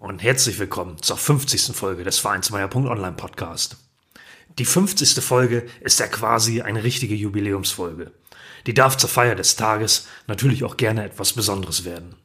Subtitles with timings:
[0.00, 1.76] und herzlich willkommen zur 50.
[1.76, 3.76] Folge des Vereinsmeier.online Podcast.
[4.58, 5.22] Die 50.
[5.22, 8.10] Folge ist ja quasi eine richtige Jubiläumsfolge.
[8.66, 12.16] Die darf zur Feier des Tages natürlich auch gerne etwas Besonderes werden.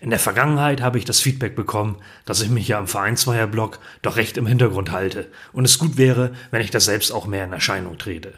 [0.00, 4.16] In der Vergangenheit habe ich das Feedback bekommen, dass ich mich ja im Vereinsmeier-Blog doch
[4.16, 7.52] recht im Hintergrund halte und es gut wäre, wenn ich das selbst auch mehr in
[7.52, 8.32] Erscheinung trete.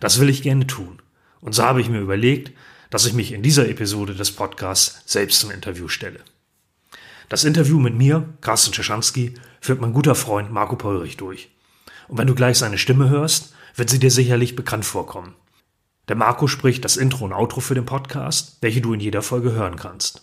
[0.00, 1.02] Das will ich gerne tun.
[1.42, 2.56] Und so habe ich mir überlegt,
[2.88, 6.20] dass ich mich in dieser Episode des Podcasts selbst zum Interview stelle.
[7.28, 11.50] Das Interview mit mir, Carsten Czeschanski, führt mein guter Freund Marco Peurich durch.
[12.06, 15.34] Und wenn du gleich seine Stimme hörst, wird sie dir sicherlich bekannt vorkommen.
[16.06, 19.52] Der Marco spricht das Intro und Outro für den Podcast, welche du in jeder Folge
[19.52, 20.22] hören kannst.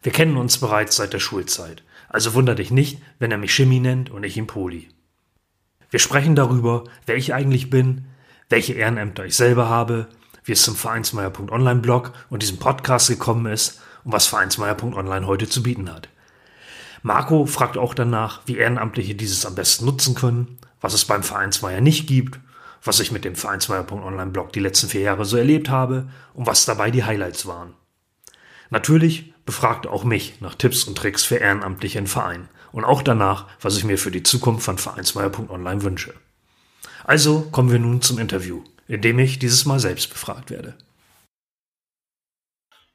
[0.00, 3.80] Wir kennen uns bereits seit der Schulzeit, also wunder dich nicht, wenn er mich Schimmi
[3.80, 4.88] nennt und ich ihn Poli.
[5.90, 8.04] Wir sprechen darüber, wer ich eigentlich bin,
[8.48, 10.06] welche Ehrenämter ich selber habe,
[10.44, 15.64] wie es zum Vereinsmeier.online Blog und diesem Podcast gekommen ist und was Vereinsmeier.online heute zu
[15.64, 16.08] bieten hat.
[17.02, 21.80] Marco fragt auch danach, wie Ehrenamtliche dieses am besten nutzen können, was es beim Vereinsmeier
[21.80, 22.38] nicht gibt,
[22.82, 26.90] was ich mit dem Vereinsmeier.online-Blog die letzten vier Jahre so erlebt habe und was dabei
[26.90, 27.74] die Highlights waren.
[28.70, 33.46] Natürlich befragt auch mich nach Tipps und Tricks für Ehrenamtliche in Verein und auch danach,
[33.60, 36.14] was ich mir für die Zukunft von Vereinsmeier.online wünsche.
[37.04, 40.74] Also kommen wir nun zum Interview, in dem ich dieses Mal selbst befragt werde.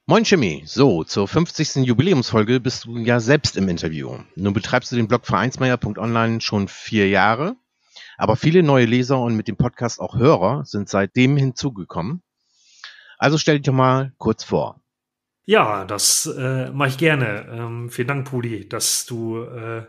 [0.06, 1.76] Moin Jimmy, so, zur 50.
[1.86, 4.18] Jubiläumsfolge bist du ja selbst im Interview.
[4.36, 7.56] Nun betreibst du den Blog Vereinsmeier.online schon vier Jahre,
[8.18, 12.22] aber viele neue Leser und mit dem Podcast auch Hörer sind seitdem hinzugekommen.
[13.18, 14.81] Also stell dich doch mal kurz vor.
[15.46, 17.47] Ja, das äh, mache ich gerne.
[17.50, 19.85] Ähm, vielen Dank, Pudi, dass du äh,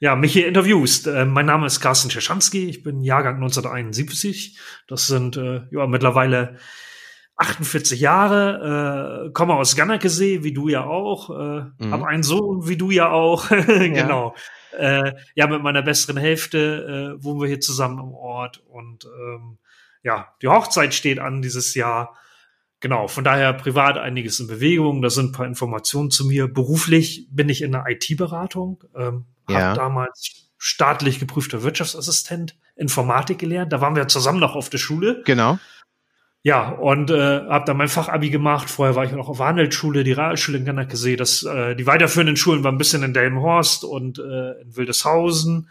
[0.00, 1.06] ja, mich hier interviewst.
[1.06, 4.58] Äh, mein Name ist Carsten Czeschanski, ich bin Jahrgang 1971.
[4.88, 6.58] Das sind äh, ja mittlerweile
[7.42, 11.92] 48 Jahre, äh, komme aus Ganakesee, wie du ja auch, äh, mhm.
[11.92, 14.34] habe einen Sohn, wie du ja auch, genau.
[14.72, 15.06] Ja.
[15.06, 19.58] Äh, ja, mit meiner besseren Hälfte äh, wohnen wir hier zusammen im Ort und ähm,
[20.02, 22.16] ja, die Hochzeit steht an dieses Jahr.
[22.80, 26.48] Genau, von daher privat einiges in Bewegung, da sind ein paar Informationen zu mir.
[26.48, 29.60] Beruflich bin ich in der IT-Beratung, ähm, ja.
[29.60, 33.72] habe damals staatlich geprüfter Wirtschaftsassistent Informatik gelernt.
[33.72, 35.22] Da waren wir zusammen noch auf der Schule.
[35.24, 35.58] Genau.
[36.44, 38.68] Ja, und äh, habe dann mein Fachabi gemacht.
[38.68, 41.14] Vorher war ich noch auf der Handelsschule, die Realschule in Ganakesee.
[41.14, 45.68] Das, äh, die weiterführenden Schulen waren ein bisschen in Delmenhorst und äh, in Wildeshausen.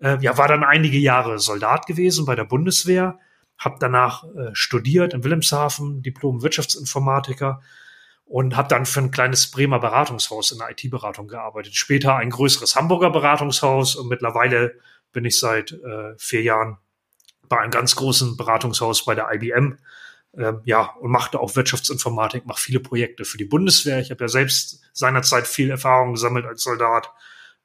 [0.00, 3.18] Äh, ja, war dann einige Jahre Soldat gewesen bei der Bundeswehr.
[3.58, 7.60] Hab danach äh, studiert in Wilhelmshaven, Diplom Wirtschaftsinformatiker
[8.24, 11.74] und habe dann für ein kleines Bremer Beratungshaus in der IT-Beratung gearbeitet.
[11.74, 14.76] Später ein größeres Hamburger Beratungshaus und mittlerweile
[15.12, 16.78] bin ich seit äh, vier Jahren
[17.48, 19.78] bei einem ganz großen Beratungshaus bei der IBM
[20.38, 24.00] ähm, ja, und machte auch Wirtschaftsinformatik, macht viele Projekte für die Bundeswehr.
[24.00, 27.10] Ich habe ja selbst seinerzeit viel Erfahrung gesammelt als Soldat.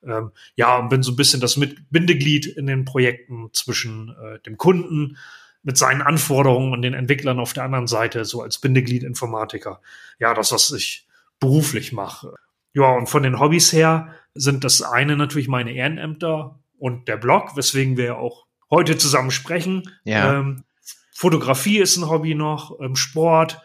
[0.03, 4.39] Ähm, ja, und bin so ein bisschen das mit Bindeglied in den Projekten zwischen äh,
[4.39, 5.17] dem Kunden
[5.63, 9.81] mit seinen Anforderungen und den Entwicklern auf der anderen Seite, so als Bindeglied Informatiker.
[10.17, 11.07] Ja, das, was ich
[11.39, 12.33] beruflich mache.
[12.73, 17.55] Ja, und von den Hobbys her sind das eine natürlich meine Ehrenämter und der Blog,
[17.55, 19.83] weswegen wir auch heute zusammen sprechen.
[20.03, 20.39] Ja.
[20.39, 20.63] Ähm,
[21.11, 23.61] Fotografie ist ein Hobby noch, ähm, Sport,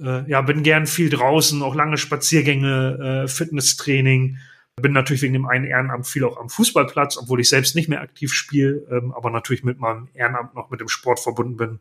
[0.00, 4.38] äh, ja, bin gern viel draußen, auch lange Spaziergänge, äh, Fitnesstraining.
[4.76, 8.00] Bin natürlich wegen dem einen Ehrenamt viel auch am Fußballplatz, obwohl ich selbst nicht mehr
[8.00, 11.80] aktiv spiele, ähm, aber natürlich mit meinem Ehrenamt noch mit dem Sport verbunden bin.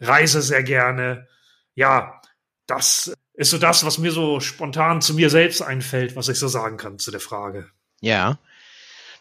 [0.00, 1.28] Reise sehr gerne.
[1.74, 2.22] Ja,
[2.66, 6.48] das ist so das, was mir so spontan zu mir selbst einfällt, was ich so
[6.48, 7.68] sagen kann zu der Frage.
[8.00, 8.38] Ja.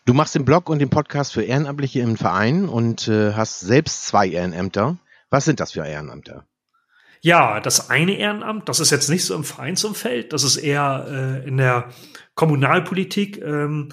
[0.09, 4.07] Du machst den Blog und den Podcast für Ehrenamtliche im Verein und äh, hast selbst
[4.07, 4.97] zwei Ehrenämter.
[5.29, 6.47] Was sind das für Ehrenämter?
[7.21, 11.05] Ja, das eine Ehrenamt, das ist jetzt nicht so im Vereinsumfeld, das ist eher
[11.43, 11.89] äh, in der
[12.33, 13.39] Kommunalpolitik.
[13.39, 13.89] Ähm,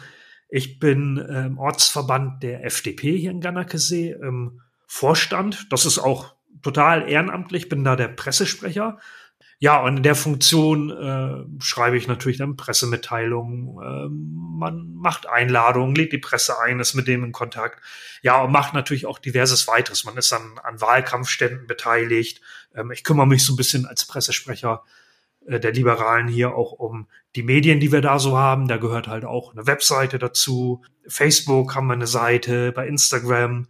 [0.48, 5.66] ich bin äh, im Ortsverband der FDP hier in Ganakesee im Vorstand.
[5.70, 8.96] Das ist auch total ehrenamtlich, bin da der Pressesprecher
[9.58, 15.94] ja, und in der Funktion äh, schreibe ich natürlich dann Pressemitteilungen, äh, man macht Einladungen,
[15.94, 17.80] lädt die Presse ein, ist mit dem in Kontakt.
[18.22, 20.04] Ja, und macht natürlich auch diverses weiteres.
[20.04, 22.42] Man ist dann an Wahlkampfständen beteiligt.
[22.74, 24.82] Ähm, ich kümmere mich so ein bisschen als Pressesprecher
[25.46, 28.68] äh, der Liberalen hier auch um die Medien, die wir da so haben.
[28.68, 30.82] Da gehört halt auch eine Webseite dazu.
[31.08, 33.68] Facebook haben wir eine Seite, bei Instagram.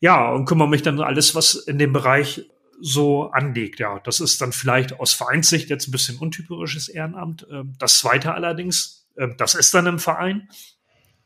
[0.00, 2.44] Ja, und kümmere mich dann alles, was in dem Bereich
[2.82, 3.78] so anliegt.
[3.78, 7.46] Ja, das ist dann vielleicht aus Vereinssicht jetzt ein bisschen untypisches Ehrenamt.
[7.50, 10.48] Ähm, das zweite allerdings, ähm, das ist dann im Verein.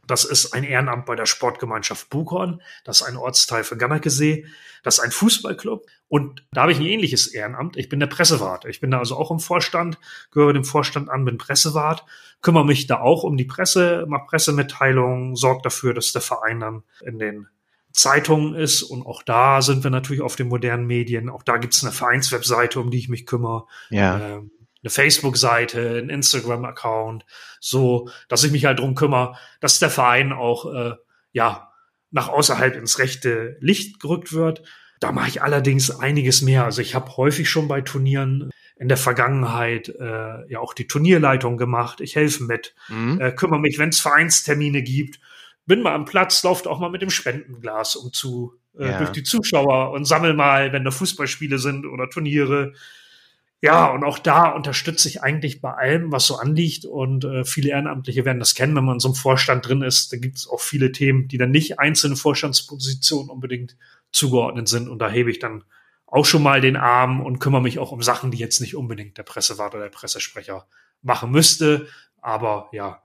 [0.06, 2.61] Das ist ein Ehrenamt bei der Sportgemeinschaft Buchhorn.
[2.85, 4.47] Das ist ein Ortsteil für Gannakesee.
[4.82, 5.87] Das ist ein Fußballclub.
[6.08, 7.76] Und da habe ich ein ähnliches Ehrenamt.
[7.76, 8.67] Ich bin der Pressewart.
[8.67, 9.99] Ich bin da also auch im Vorstand,
[10.31, 12.05] gehöre dem Vorstand an, bin Pressewart,
[12.43, 16.82] kümmere mich da auch um die Presse, mache Pressemitteilungen, sorge dafür, dass der Verein dann
[17.05, 17.49] in den
[17.96, 18.82] Zeitungen ist.
[18.82, 21.28] Und auch da sind wir natürlich auf den modernen Medien.
[21.28, 23.66] Auch da gibt es eine Vereinswebseite, um die ich mich kümmere.
[23.90, 24.20] Ja.
[24.20, 24.50] Ähm,
[24.82, 27.25] eine Facebook-Seite, ein Instagram-Account,
[27.58, 30.93] so, dass ich mich halt drum kümmere, dass der Verein auch äh,
[31.32, 31.72] ja
[32.10, 34.62] nach außerhalb ins rechte Licht gerückt wird.
[35.00, 36.64] Da mache ich allerdings einiges mehr.
[36.64, 41.56] Also ich habe häufig schon bei Turnieren in der Vergangenheit äh, ja auch die Turnierleitung
[41.56, 42.00] gemacht.
[42.00, 43.20] Ich helfe mit, mhm.
[43.20, 45.19] äh, kümmere mich, wenn es Vereinstermine gibt.
[45.66, 48.98] Bin mal am Platz, lauft auch mal mit dem Spendenglas um zu äh, ja.
[48.98, 52.72] durch die Zuschauer und sammel mal, wenn da Fußballspiele sind oder Turniere,
[53.62, 56.84] ja, und auch da unterstütze ich eigentlich bei allem, was so anliegt.
[56.84, 60.12] Und äh, viele Ehrenamtliche werden das kennen, wenn man in so einem Vorstand drin ist.
[60.12, 63.76] Da gibt es auch viele Themen, die dann nicht einzelne Vorstandspositionen unbedingt
[64.12, 64.88] zugeordnet sind.
[64.88, 65.64] Und da hebe ich dann
[66.06, 69.16] auch schon mal den Arm und kümmere mich auch um Sachen, die jetzt nicht unbedingt
[69.18, 70.66] der Pressewart oder der Pressesprecher
[71.02, 71.88] machen müsste.
[72.20, 73.02] Aber ja,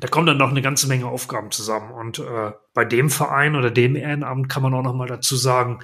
[0.00, 1.92] da kommen dann noch eine ganze Menge Aufgaben zusammen.
[1.92, 5.80] Und äh, bei dem Verein oder dem Ehrenamt kann man auch noch mal dazu sagen,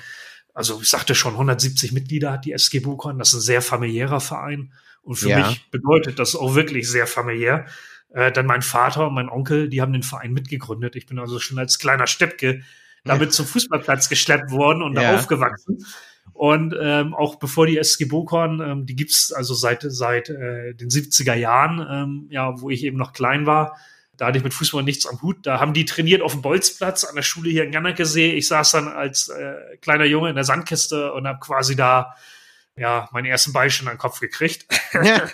[0.55, 3.19] also ich sagte schon, 170 Mitglieder hat die SG Buchhorn.
[3.19, 4.73] Das ist ein sehr familiärer Verein.
[5.03, 5.47] Und für ja.
[5.47, 7.67] mich bedeutet das auch wirklich sehr familiär.
[8.09, 10.97] Äh, dann mein Vater und mein Onkel, die haben den Verein mitgegründet.
[10.97, 12.63] Ich bin also schon als kleiner Steppke
[13.05, 15.03] damit zum Fußballplatz geschleppt worden und ja.
[15.03, 15.85] da aufgewachsen.
[16.33, 20.89] Und ähm, auch bevor die SG Bokorn, ähm, die gibt's also seit seit äh, den
[20.89, 23.79] 70er Jahren, ähm, ja, wo ich eben noch klein war,
[24.17, 25.47] da hatte ich mit Fußball nichts am Hut.
[25.47, 28.33] Da haben die trainiert auf dem Bolzplatz an der Schule hier in Gannakesee.
[28.33, 32.15] Ich saß dann als äh, kleiner Junge in der Sandkiste und habe quasi da
[32.77, 34.67] ja meinen ersten Ball schon an den Kopf gekriegt.
[34.93, 35.29] Ja,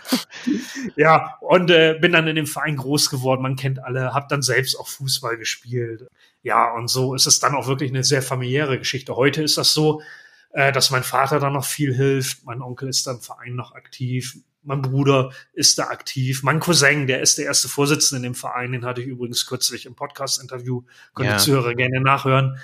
[0.97, 3.43] ja und äh, bin dann in dem Verein groß geworden.
[3.43, 6.07] Man kennt alle, habe dann selbst auch Fußball gespielt.
[6.43, 9.17] Ja, und so ist es dann auch wirklich eine sehr familiäre Geschichte.
[9.17, 10.03] Heute ist das so,
[10.53, 12.45] äh, dass mein Vater da noch viel hilft.
[12.45, 16.43] Mein Onkel ist da im Verein noch aktiv mein Bruder ist da aktiv.
[16.43, 19.87] Mein Cousin, der ist der erste Vorsitzende in dem Verein, den hatte ich übrigens kürzlich
[19.87, 20.83] im Podcast-Interview,
[21.15, 21.39] könnt ja.
[21.39, 22.59] Zuhörer gerne nachhören.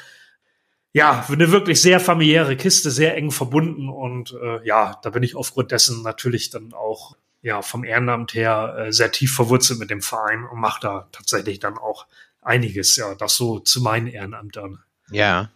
[0.92, 5.36] Ja, eine wirklich sehr familiäre Kiste, sehr eng verbunden und äh, ja, da bin ich
[5.36, 10.02] aufgrund dessen natürlich dann auch ja vom Ehrenamt her äh, sehr tief verwurzelt mit dem
[10.02, 12.06] Verein und mache da tatsächlich dann auch
[12.42, 12.96] einiges.
[12.96, 14.82] Ja, das so zu meinen Ehrenamtern.
[15.10, 15.50] Ja.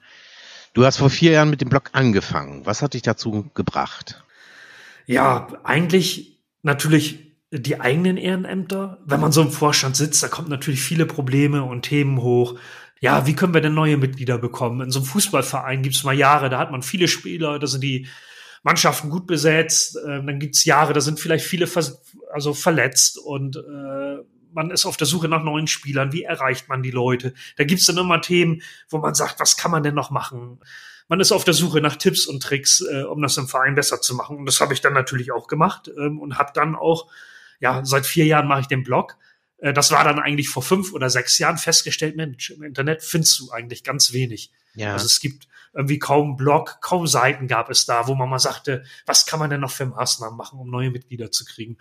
[0.75, 2.65] Du hast vor vier Jahren mit dem Blog angefangen.
[2.65, 4.22] Was hat dich dazu gebracht?
[5.13, 8.99] Ja, eigentlich natürlich die eigenen Ehrenämter.
[9.05, 12.59] Wenn man so im Vorstand sitzt, da kommen natürlich viele Probleme und Themen hoch.
[12.99, 14.81] Ja, wie können wir denn neue Mitglieder bekommen?
[14.81, 17.83] In so einem Fußballverein gibt es mal Jahre, da hat man viele Spieler, da sind
[17.83, 18.07] die
[18.63, 19.97] Mannschaften gut besetzt.
[19.97, 22.01] Äh, dann gibt es Jahre, da sind vielleicht viele vers
[22.33, 24.17] also verletzt und äh,
[24.55, 26.13] man ist auf der Suche nach neuen Spielern.
[26.13, 27.35] Wie erreicht man die Leute?
[27.57, 30.61] Da gibt es dann immer Themen, wo man sagt, was kann man denn noch machen?
[31.09, 34.01] Man ist auf der Suche nach Tipps und Tricks, äh, um das im Verein besser
[34.01, 34.37] zu machen.
[34.37, 37.11] Und das habe ich dann natürlich auch gemacht ähm, und habe dann auch,
[37.61, 39.17] ja, seit vier Jahren mache ich den Blog.
[39.59, 43.41] Äh, das war dann eigentlich vor fünf oder sechs Jahren festgestellt, Mensch, im Internet findest
[43.41, 44.53] du eigentlich ganz wenig.
[44.75, 44.93] Ja.
[44.93, 48.85] Also es gibt irgendwie kaum Blog, kaum Seiten gab es da, wo man mal sagte,
[49.07, 51.79] was kann man denn noch für Maßnahmen machen, um neue Mitglieder zu kriegen.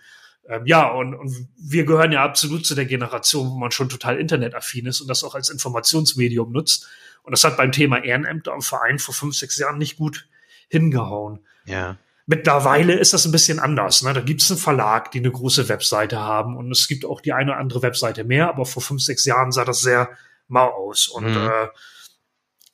[0.48, 4.18] Ähm, ja, und, und wir gehören ja absolut zu der Generation, wo man schon total
[4.18, 6.88] internetaffin ist und das auch als Informationsmedium nutzt.
[7.24, 10.28] Und das hat beim Thema Ehrenämter im Verein vor fünf, sechs Jahren nicht gut
[10.70, 11.40] hingehauen.
[11.66, 11.98] Ja.
[12.26, 14.04] Mittlerweile ist das ein bisschen anders.
[14.04, 14.14] Ne?
[14.14, 17.34] Da gibt es einen Verlag, die eine große Webseite haben und es gibt auch die
[17.34, 20.10] eine oder andere Webseite mehr, aber vor fünf, sechs Jahren sah das sehr
[20.48, 21.08] mau aus.
[21.08, 21.48] Und mhm.
[21.48, 21.68] äh,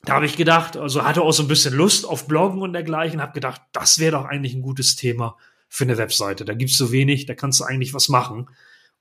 [0.03, 3.21] da habe ich gedacht, also hatte auch so ein bisschen Lust auf Bloggen und dergleichen,
[3.21, 5.37] habe gedacht, das wäre doch eigentlich ein gutes Thema
[5.69, 6.45] für eine Webseite.
[6.45, 8.49] Da gibt's so wenig, da kannst du eigentlich was machen.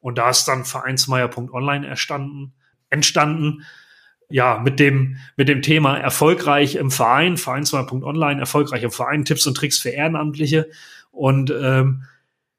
[0.01, 3.63] Und da ist dann vereinsmeier.online entstanden
[4.29, 9.57] ja, mit dem, mit dem Thema erfolgreich im Verein, Vereinswahl.online, erfolgreich im Verein, Tipps und
[9.57, 10.69] Tricks für Ehrenamtliche.
[11.11, 12.05] Und ähm,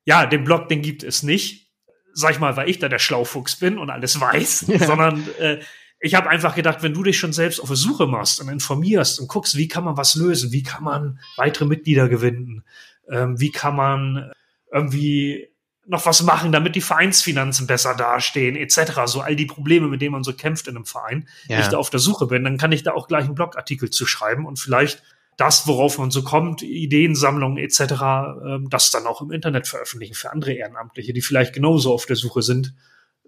[0.05, 1.67] ja, den Blog, den gibt es nicht.
[2.13, 4.85] Sag ich mal, weil ich da der Schlaufuchs bin und alles weiß, ja.
[4.85, 5.59] sondern äh,
[5.99, 9.19] ich habe einfach gedacht, wenn du dich schon selbst auf die Suche machst und informierst
[9.19, 12.63] und guckst, wie kann man was lösen, wie kann man weitere Mitglieder gewinnen,
[13.09, 14.31] ähm, wie kann man
[14.71, 15.49] irgendwie
[15.87, 19.01] noch was machen, damit die Vereinsfinanzen besser dastehen, etc.
[19.05, 21.59] So all die Probleme, mit denen man so kämpft in einem Verein, ja.
[21.59, 24.05] ich da auf der Suche bin, dann kann ich da auch gleich einen Blogartikel zu
[24.05, 25.01] schreiben und vielleicht
[25.37, 30.31] das, worauf man so kommt, Ideensammlungen etc., ähm, das dann auch im Internet veröffentlichen für
[30.31, 32.73] andere Ehrenamtliche, die vielleicht genauso auf der Suche sind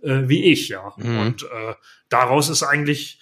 [0.01, 0.93] äh, wie ich, ja.
[0.97, 1.19] Mhm.
[1.19, 1.75] Und äh,
[2.09, 3.19] daraus ist eigentlich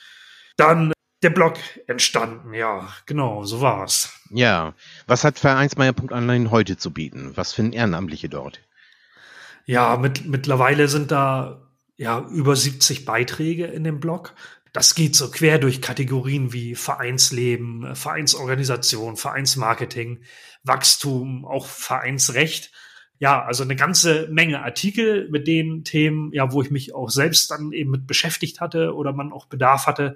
[0.55, 4.13] dann der Blog entstanden, ja, genau, so war's.
[4.29, 4.73] Ja,
[5.07, 7.31] was hat Vereinsmeier.online heute zu bieten?
[7.35, 8.61] Was finden Ehrenamtliche dort?
[9.67, 14.33] Ja, mit, mittlerweile sind da ja über 70 Beiträge in dem Blog.
[14.71, 20.23] Das geht so quer durch Kategorien wie Vereinsleben, Vereinsorganisation, Vereinsmarketing,
[20.63, 22.71] Wachstum, auch Vereinsrecht.
[23.19, 27.51] Ja, also eine ganze Menge Artikel mit den Themen, ja, wo ich mich auch selbst
[27.51, 30.15] dann eben mit beschäftigt hatte oder man auch Bedarf hatte.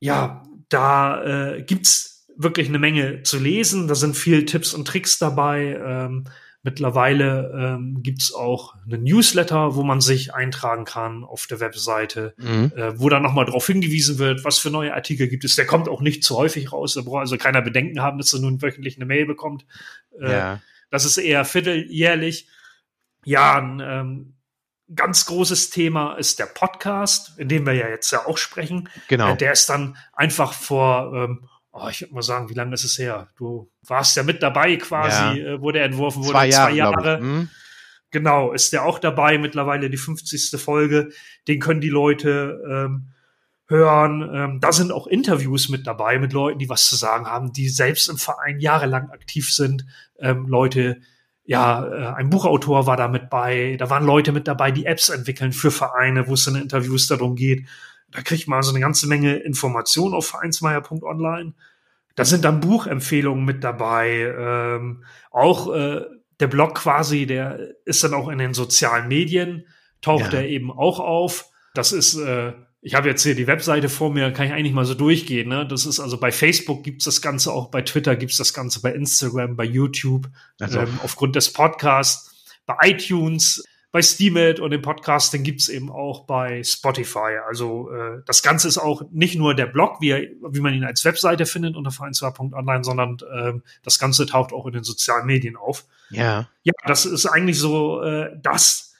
[0.00, 3.88] Ja, da äh, gibt's wirklich eine Menge zu lesen.
[3.88, 5.80] Da sind viel Tipps und Tricks dabei.
[5.82, 6.24] Ähm,
[6.62, 12.72] Mittlerweile ähm, gibt auch einen Newsletter, wo man sich eintragen kann auf der Webseite, mhm.
[12.76, 15.56] äh, wo dann nochmal darauf hingewiesen wird, was für neue Artikel gibt es.
[15.56, 16.94] Der kommt auch nicht zu häufig raus.
[16.94, 19.64] Da braucht also keiner Bedenken haben, dass er nun wöchentlich eine Mail bekommt.
[20.20, 20.60] Äh, ja.
[20.90, 22.46] Das ist eher vierteljährlich.
[23.24, 24.34] Ja, ein ähm,
[24.94, 28.88] ganz großes Thema ist der Podcast, in dem wir ja jetzt ja auch sprechen.
[29.08, 29.32] Genau.
[29.32, 32.84] Äh, der ist dann einfach vor ähm, oh, ich würde mal sagen, wie lange ist
[32.84, 33.28] es her?
[33.36, 35.54] Du warst ja mit dabei quasi, ja.
[35.54, 36.32] äh, wo der entworfen wurde.
[36.32, 36.70] Zwei Jahre.
[36.70, 37.18] Zwei Jahre.
[37.20, 37.48] Hm?
[38.10, 40.60] Genau, ist der auch dabei, mittlerweile die 50.
[40.60, 41.10] Folge.
[41.46, 43.12] Den können die Leute ähm,
[43.68, 44.28] hören.
[44.34, 47.68] Ähm, da sind auch Interviews mit dabei mit Leuten, die was zu sagen haben, die
[47.68, 49.86] selbst im Verein jahrelang aktiv sind.
[50.18, 51.00] Ähm, Leute,
[51.44, 53.76] ja, äh, ein Buchautor war da mit bei.
[53.78, 57.36] Da waren Leute mit dabei, die Apps entwickeln für Vereine, wo es in Interviews darum
[57.36, 57.66] geht,
[58.12, 61.54] da kriegt man also eine ganze Menge Informationen auf vereinsmeier.online.
[62.16, 64.34] Da sind dann Buchempfehlungen mit dabei.
[64.36, 66.02] Ähm, auch äh,
[66.40, 69.66] der Blog quasi, der ist dann auch in den sozialen Medien,
[70.00, 70.40] taucht ja.
[70.40, 71.50] er eben auch auf.
[71.74, 72.52] Das ist, äh,
[72.82, 75.48] ich habe jetzt hier die Webseite vor mir, kann ich eigentlich mal so durchgehen.
[75.48, 75.66] Ne?
[75.66, 78.92] Das ist also bei Facebook gibt's das Ganze auch, bei Twitter gibt's das Ganze, bei
[78.92, 80.80] Instagram, bei YouTube, also.
[80.80, 86.24] ähm, aufgrund des Podcasts, bei iTunes bei Steamit und den Podcast, den gibt's eben auch
[86.24, 87.38] bei Spotify.
[87.46, 90.84] Also äh, das Ganze ist auch nicht nur der Blog, wie, er, wie man ihn
[90.84, 95.56] als Webseite findet unter vereinswahr.online, sondern ähm, das Ganze taucht auch in den sozialen Medien
[95.56, 95.86] auf.
[96.10, 96.48] Ja.
[96.62, 98.94] Ja, das ist eigentlich so äh, das,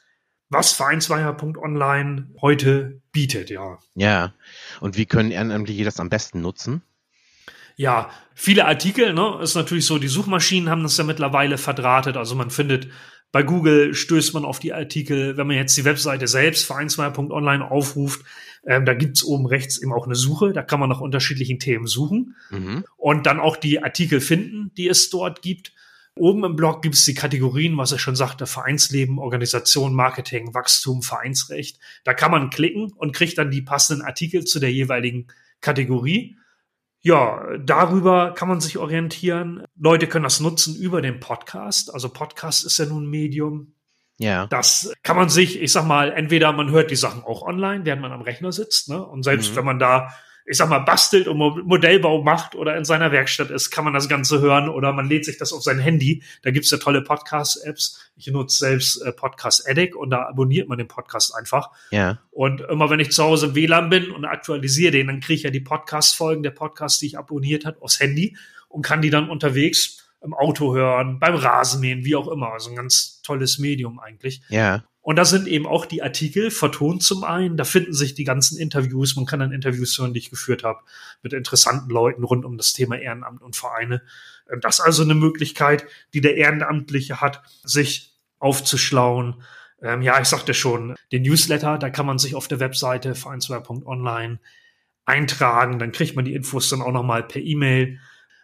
[0.49, 3.79] was Vereinsweiher.online heute bietet, ja.
[3.95, 4.33] Ja.
[4.81, 6.83] Und wie können Ehrenamtliche das am besten nutzen?
[7.77, 12.17] Ja, viele Artikel, ne, ist natürlich so, die Suchmaschinen haben das ja mittlerweile verdrahtet.
[12.17, 12.89] Also man findet
[13.33, 18.25] bei Google stößt man auf die Artikel, wenn man jetzt die Webseite selbst vereinsmeier.online aufruft,
[18.67, 21.87] ähm, da gibt's oben rechts eben auch eine Suche, da kann man nach unterschiedlichen Themen
[21.87, 22.85] suchen mhm.
[22.97, 25.73] und dann auch die Artikel finden, die es dort gibt.
[26.17, 31.79] Oben im Blog gibt's die Kategorien, was ich schon sagte, Vereinsleben, Organisation, Marketing, Wachstum, Vereinsrecht.
[32.05, 35.29] Da kann man klicken und kriegt dann die passenden Artikel zu der jeweiligen
[35.61, 36.37] Kategorie.
[37.03, 39.65] Ja, darüber kann man sich orientieren.
[39.79, 41.93] Leute können das nutzen über den Podcast.
[41.93, 43.75] Also Podcast ist ja nun ein Medium.
[44.19, 44.47] Ja.
[44.49, 48.03] Das kann man sich, ich sag mal, entweder man hört die Sachen auch online, während
[48.03, 49.03] man am Rechner sitzt, ne?
[49.03, 49.57] Und selbst mhm.
[49.57, 50.11] wenn man da
[50.51, 54.09] ich sag mal, bastelt und Modellbau macht oder in seiner Werkstatt ist, kann man das
[54.09, 56.25] Ganze hören oder man lädt sich das auf sein Handy.
[56.43, 58.11] Da gibt's ja tolle Podcast-Apps.
[58.17, 61.71] Ich nutze selbst äh, Podcast Addict und da abonniert man den Podcast einfach.
[61.93, 62.19] Ja.
[62.33, 65.43] Und immer wenn ich zu Hause im WLAN bin und aktualisiere den, dann kriege ich
[65.45, 68.37] ja die Podcast-Folgen der Podcasts, die ich abonniert habe, aufs Handy
[68.69, 72.53] und kann die dann unterwegs im Auto hören, beim Rasenmähen, wie auch immer.
[72.53, 74.43] Also ein ganz tolles Medium eigentlich.
[74.49, 74.85] Ja.
[75.03, 77.57] Und da sind eben auch die Artikel vertont zum einen.
[77.57, 79.17] Da finden sich die ganzen Interviews.
[79.17, 80.81] Man kann dann Interviews hören, die ich geführt habe,
[81.23, 84.03] mit interessanten Leuten rund um das Thema Ehrenamt und Vereine.
[84.51, 89.43] Ähm, das ist also eine Möglichkeit, die der Ehrenamtliche hat, sich aufzuschlauen.
[89.83, 94.39] Ähm, ja, ich sagte schon, den Newsletter, da kann man sich auf der Webseite vereinswehr.online
[95.07, 95.79] eintragen.
[95.79, 97.99] Dann kriegt man die Infos dann auch nochmal per E-Mail.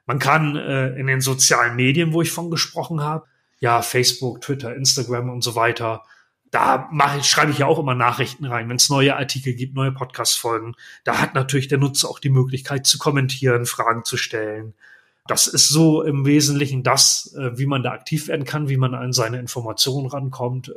[0.07, 3.27] Man kann äh, in den sozialen Medien, wo ich von gesprochen habe,
[3.59, 6.03] ja, Facebook, Twitter, Instagram und so weiter,
[6.51, 9.75] da mache ich, schreibe ich ja auch immer Nachrichten rein, wenn es neue Artikel gibt,
[9.75, 10.75] neue Podcast-Folgen.
[11.05, 14.75] Da hat natürlich der Nutzer auch die Möglichkeit zu kommentieren, Fragen zu stellen.
[15.27, 18.95] Das ist so im Wesentlichen das, äh, wie man da aktiv werden kann, wie man
[18.95, 20.73] an seine Informationen rankommt.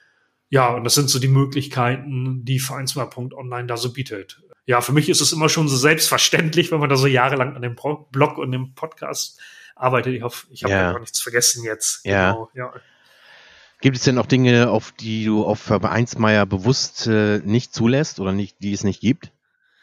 [0.49, 4.41] Ja, und das sind so die Möglichkeiten, die Vereinswahl.online da so bietet.
[4.69, 7.63] Ja, für mich ist es immer schon so selbstverständlich, wenn man da so jahrelang an
[7.63, 9.39] dem Blog und dem Podcast
[9.75, 10.13] arbeitet.
[10.13, 10.91] Ich hoffe, ich habe ja.
[10.91, 12.05] gar nichts vergessen jetzt.
[12.05, 12.33] Ja.
[12.33, 12.73] Genau, ja.
[13.81, 18.31] Gibt es denn auch Dinge, auf die du auf Vereinsmeier bewusst äh, nicht zulässt oder
[18.31, 19.31] nicht, die es nicht gibt?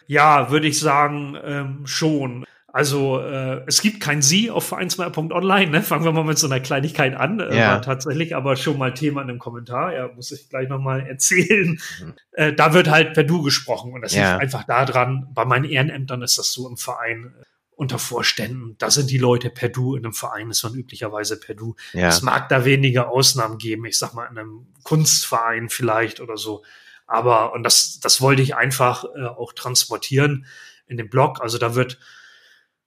[0.06, 2.44] Ja, würde ich sagen, ähm, schon.
[2.76, 5.70] Also äh, es gibt kein Sie auf vereinsmeier.online.
[5.70, 5.82] Ne?
[5.82, 7.40] Fangen wir mal mit so einer Kleinigkeit an.
[7.40, 7.70] Äh, ja.
[7.70, 9.94] War tatsächlich aber schon mal Thema in einem Kommentar.
[9.94, 11.80] Ja, muss ich gleich nochmal erzählen.
[12.02, 12.14] Mhm.
[12.32, 13.94] Äh, da wird halt per Du gesprochen.
[13.94, 14.32] Und das ja.
[14.32, 17.32] liegt einfach daran, bei meinen Ehrenämtern ist das so im Verein
[17.76, 21.54] unter Vorständen, da sind die Leute per Du, in einem Verein ist man üblicherweise per
[21.54, 21.76] Du.
[21.94, 22.08] Ja.
[22.08, 26.62] Es mag da wenige Ausnahmen geben, ich sag mal in einem Kunstverein vielleicht oder so.
[27.06, 30.44] Aber, und das, das wollte ich einfach äh, auch transportieren
[30.86, 31.40] in dem Blog.
[31.40, 31.98] Also da wird,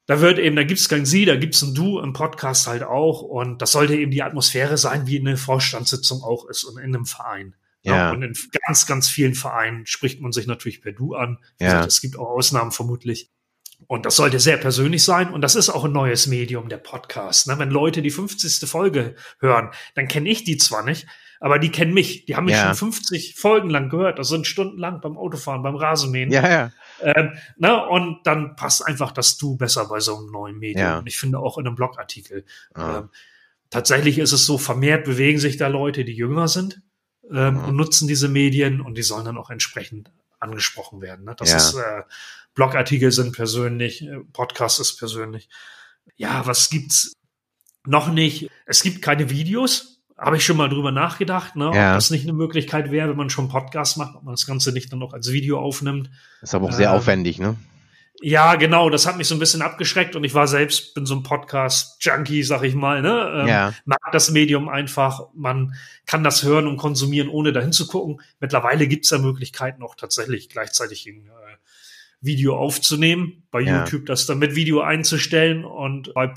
[0.10, 3.22] da wird eben, da gibt's kein Sie, da gibt's ein Du im Podcast halt auch.
[3.22, 7.06] Und das sollte eben die Atmosphäre sein, wie eine Vorstandssitzung auch ist und in einem
[7.06, 7.54] Verein.
[7.84, 8.10] Ja.
[8.10, 8.34] Und in
[8.66, 11.38] ganz, ganz vielen Vereinen spricht man sich natürlich per Du an.
[11.60, 11.74] Wie Ja.
[11.74, 13.30] gesagt, es gibt auch Ausnahmen vermutlich.
[13.86, 15.32] Und das sollte sehr persönlich sein.
[15.32, 17.46] Und das ist auch ein neues Medium, der Podcast.
[17.46, 17.60] Ne?
[17.60, 18.68] Wenn Leute die 50.
[18.68, 21.06] Folge hören, dann kenne ich die zwar nicht,
[21.40, 22.26] aber die kennen mich.
[22.26, 22.68] Die haben mich Ja.
[22.68, 24.20] schon 50 Folgen lang gehört.
[24.20, 26.32] Das sind stundenlang beim Autofahren, beim Rasenmähen.
[26.32, 26.72] Ja, ja.
[27.02, 27.86] Ähm, ne?
[27.88, 30.86] Und dann passt einfach das Du besser bei so einem neuen Medium.
[30.86, 31.00] Ja.
[31.00, 32.46] Und ich finde auch in einem Blogartikel.
[32.74, 33.00] Ah.
[33.00, 33.10] Ähm,
[33.70, 36.82] tatsächlich ist es so, vermehrt bewegen sich da Leute, die jünger sind
[37.32, 37.64] ähm, Mhm.
[37.66, 41.26] und nutzen diese Medien und die sollen dann auch entsprechend angesprochen werden.
[41.26, 41.36] Ne?
[41.38, 41.58] Das Ja.
[41.58, 42.04] ist äh,
[42.56, 45.48] Blogartikel sind persönlich, äh, Podcast ist persönlich.
[46.18, 47.14] Ja, was gibt's
[47.86, 48.50] noch nicht?
[48.66, 49.99] Es gibt keine Videos.
[50.20, 51.72] Habe ich schon mal drüber nachgedacht, ne?
[51.74, 51.92] Ja.
[51.92, 54.72] ob das nicht eine Möglichkeit wäre, wenn man schon Podcast macht, ob man das Ganze
[54.74, 56.10] nicht dann noch als Video aufnimmt.
[56.42, 57.56] Ist aber auch sehr Ähm, aufwendig, ne?
[58.22, 61.16] Ja, genau, das hat mich so ein bisschen abgeschreckt und ich war selbst, bin so
[61.16, 63.32] ein Podcast-Junkie, sag ich mal, ne?
[63.44, 63.74] Ähm, Ja.
[63.86, 65.74] Mag das Medium einfach, man
[66.06, 68.20] kann das hören und konsumieren, ohne dahin zu gucken.
[68.42, 71.56] Mittlerweile gibt's ja Möglichkeiten, auch tatsächlich gleichzeitig ein äh,
[72.20, 73.80] Video aufzunehmen, bei Ja.
[73.86, 76.28] YouTube das dann mit Video einzustellen und bei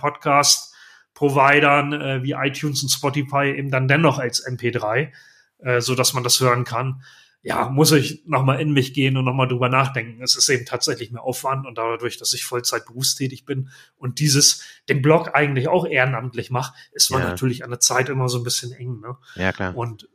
[1.14, 5.12] Podcast-Providern äh, wie iTunes und Spotify eben dann dennoch als MP3,
[5.58, 7.02] äh, so dass man das hören kann
[7.44, 10.22] ja, muss ich nochmal in mich gehen und nochmal drüber nachdenken.
[10.22, 14.62] Es ist eben tatsächlich mehr Aufwand und dadurch, dass ich Vollzeit berufstätig bin und dieses,
[14.88, 17.28] den Blog eigentlich auch ehrenamtlich mache, ist man Ja.
[17.30, 19.00] natürlich an der Zeit immer so ein bisschen eng.
[19.00, 19.16] Ne?
[19.34, 19.76] Ja, klar.
[19.76, 20.08] Und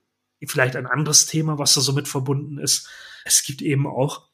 [0.45, 2.87] vielleicht ein anderes Thema, was da so mit verbunden ist.
[3.25, 4.26] Es gibt eben auch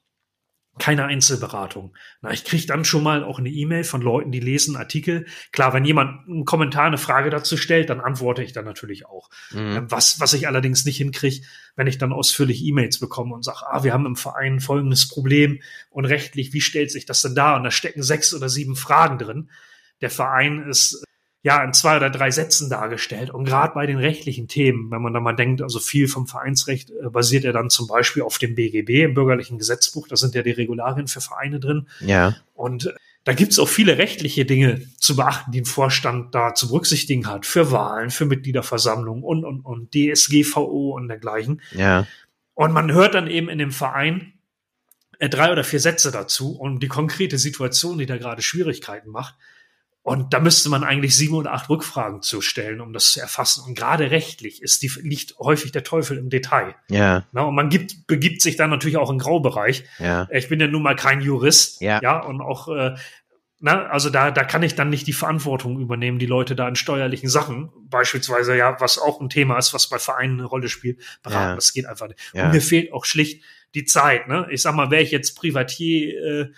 [0.80, 1.96] keine Einzelberatung.
[2.22, 5.27] Na, ich kriege dann schon mal auch eine E-Mail von Leuten, die lesen Artikel.
[5.51, 9.30] Klar, wenn jemand einen Kommentar, eine Frage dazu stellt, dann antworte ich dann natürlich auch.
[9.51, 9.75] Mhm.
[9.75, 13.68] Ähm, Was, was ich allerdings nicht hinkriege, wenn ich dann ausführlich E-Mails bekomme und sage,
[13.68, 15.62] ah, wir haben im Verein folgendes Problem
[15.92, 17.56] und rechtlich, wie stellt sich das denn da?
[17.56, 19.52] Und da stecken sechs oder sieben Fragen drin.
[20.02, 21.04] Der Verein ist
[21.43, 23.29] ja in zwei oder drei Sätzen dargestellt.
[23.29, 26.89] Und gerade bei den rechtlichen Themen, wenn man da mal denkt, also viel vom Vereinsrecht
[26.89, 30.41] äh, basiert ja dann zum Beispiel auf dem BGB, im bürgerlichen Gesetzbuch, da sind ja
[30.41, 31.89] die Regularien für Vereine drin.
[31.99, 32.36] Ja.
[32.53, 32.93] Und äh,
[33.25, 37.45] da gibt's auch viele rechtliche Dinge zu beachten, die ein Vorstand da zu berücksichtigen hat.
[37.45, 41.62] Für Wahlen, für Mitgliederversammlungen und, und, und DSGVO und dergleichen.
[41.71, 42.08] Ja.
[42.53, 44.34] Und man hört dann eben in dem Verein
[45.19, 49.36] äh, drei oder vier Sätze dazu und die konkrete Situation, die da gerade Schwierigkeiten macht.
[50.04, 53.63] Und da müsste man eigentlich sieben oder acht Rückfragen zu stellen, um das zu erfassen.
[53.66, 56.76] Und gerade rechtlich ist die, liegt häufig der Teufel im Detail.
[56.89, 57.26] Ja.
[57.32, 59.86] Na, und man gibt, begibt sich dann natürlich auch in Graubereich.
[60.00, 60.28] Ja.
[60.30, 61.80] Ich bin ja nun mal kein Jurist.
[61.80, 62.02] Ja.
[62.04, 62.96] Ja, und auch, äh,
[63.62, 66.76] na, also da, da kann ich dann nicht die Verantwortung übernehmen, die Leute da in
[66.76, 71.00] steuerlichen Sachen, beispielsweise ja, was auch ein Thema ist, was bei Vereinen eine Rolle spielt,
[71.24, 71.52] beraten.
[71.52, 71.56] Ja.
[71.56, 72.20] Das geht einfach nicht.
[72.34, 72.48] Ja.
[72.48, 73.42] Und mir fehlt auch schlicht
[73.74, 74.28] die Zeit.
[74.28, 74.48] Ne?
[74.52, 76.52] Ich sag mal, wäre ich jetzt Privatier, äh,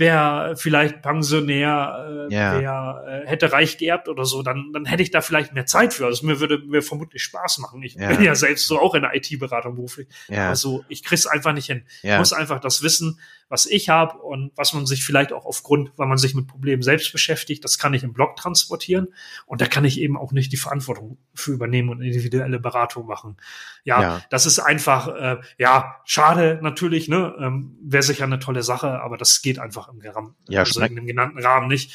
[0.00, 2.58] wäre vielleicht Pensionär, äh, Ja.
[2.58, 5.94] wer äh, hätte reich geerbt oder so, dann, dann hätte ich da vielleicht mehr Zeit
[5.94, 6.06] für.
[6.06, 7.82] Also mir würde mir vermutlich Spaß machen.
[7.84, 8.08] Ich Ja.
[8.08, 10.08] bin ja selbst so auch in der IT-Beratung beruflich.
[10.28, 10.48] Ja.
[10.48, 11.84] Also ich krieg's einfach nicht hin.
[12.02, 12.18] Ich Ja.
[12.18, 16.06] muss einfach das wissen, was ich habe und was man sich vielleicht auch aufgrund, weil
[16.06, 19.08] man sich mit Problemen selbst beschäftigt, das kann ich im Blog transportieren
[19.46, 23.36] und da kann ich eben auch nicht die Verantwortung für übernehmen und individuelle Beratung machen.
[23.84, 24.22] Ja, Ja.
[24.30, 29.16] das ist einfach, äh, ja, schade natürlich, ne, ähm, wäre sicher eine tolle Sache, aber
[29.16, 31.92] das geht einfach im Rahmen, Ja, also in dem genannten Rahmen nicht.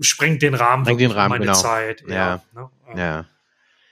[0.00, 1.56] Sprengt den Rahmen, Sprengt den Rahmen, meine genau.
[1.58, 2.02] Zeit.
[2.08, 2.14] Ja.
[2.14, 3.26] Ja, ne, ähm, Ja.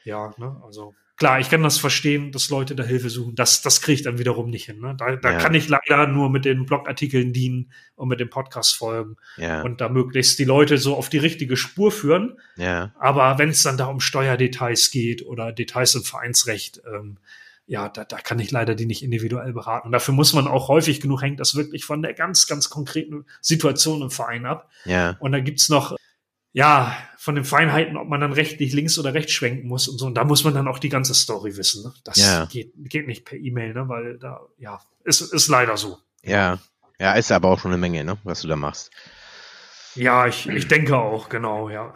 [0.04, 3.36] ja, ne, also klar, ich kann das verstehen, dass Leute da Hilfe suchen.
[3.36, 4.80] Das, das kriege ich dann wiederum nicht hin.
[4.80, 4.96] Ne?
[4.98, 5.38] Da, da Ja.
[5.38, 9.62] kann ich leider nur mit den Blogartikeln dienen und mit den Podcast-Folgen Ja.
[9.62, 12.40] und da möglichst die Leute so auf die richtige Spur führen.
[12.56, 12.92] Ja.
[12.98, 17.18] Aber wenn es dann da um Steuerdetails geht oder Details im Vereinsrecht, ähm,
[17.66, 19.86] ja, da, da kann ich leider die nicht individuell beraten.
[19.86, 23.24] Und dafür muss man auch häufig genug, hängt das wirklich von der ganz, ganz konkreten
[23.40, 24.70] Situation im Verein ab.
[24.84, 25.16] Ja.
[25.20, 25.96] Und da gibt's noch,
[26.52, 30.06] ja, von den Feinheiten, ob man dann rechtlich links oder rechts schwenken muss und so.
[30.06, 31.84] Und da muss man dann auch die ganze Story wissen.
[31.84, 31.94] Ne?
[32.04, 32.44] Das Ja.
[32.46, 33.88] geht, geht nicht per E-Mail, ne?
[33.88, 35.98] weil da, ja, ist, ist leider so.
[36.22, 36.58] Ja.
[36.98, 38.92] Ja, ist aber auch schon eine Menge, ne, was du da machst.
[39.96, 41.94] Ja, ich, ich denke auch, genau, ja.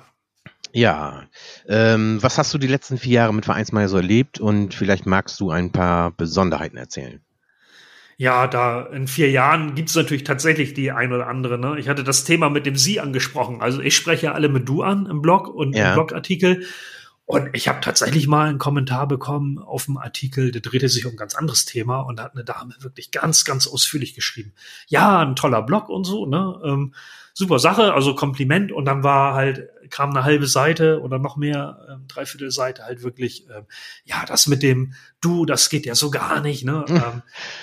[0.77, 1.23] Ja.
[1.69, 5.41] Ähm, was hast du die letzten vier Jahre mit Vereinsmeier so erlebt und vielleicht magst
[5.41, 7.23] du ein paar Besonderheiten erzählen?
[8.19, 11.59] Ja, da in vier Jahren gibt's natürlich tatsächlich die ein oder andere.
[11.59, 11.79] Ne?
[11.79, 13.63] Ich hatte das Thema mit dem Sie angesprochen.
[13.63, 15.89] Also ich spreche alle mit Du an im Blog und Ja.
[15.89, 16.67] im Blogartikel.
[17.25, 21.15] Und ich habe tatsächlich mal einen Kommentar bekommen auf dem Artikel, der drehte sich um
[21.15, 24.53] ein ganz anderes Thema und da hat eine Dame wirklich ganz, ganz ausführlich geschrieben.
[24.89, 26.61] Ja, ein toller Blog und so, ne?
[26.65, 26.95] Ähm,
[27.35, 28.73] super Sache, also Kompliment.
[28.73, 33.03] Und dann war halt, kam eine halbe Seite oder noch mehr, ähm, dreiviertel Seite halt
[33.03, 33.67] wirklich, ähm,
[34.05, 36.85] ja, das mit dem Du, das geht ja so gar nicht, ne?
[36.87, 36.97] Hm.
[36.97, 37.23] Ähm,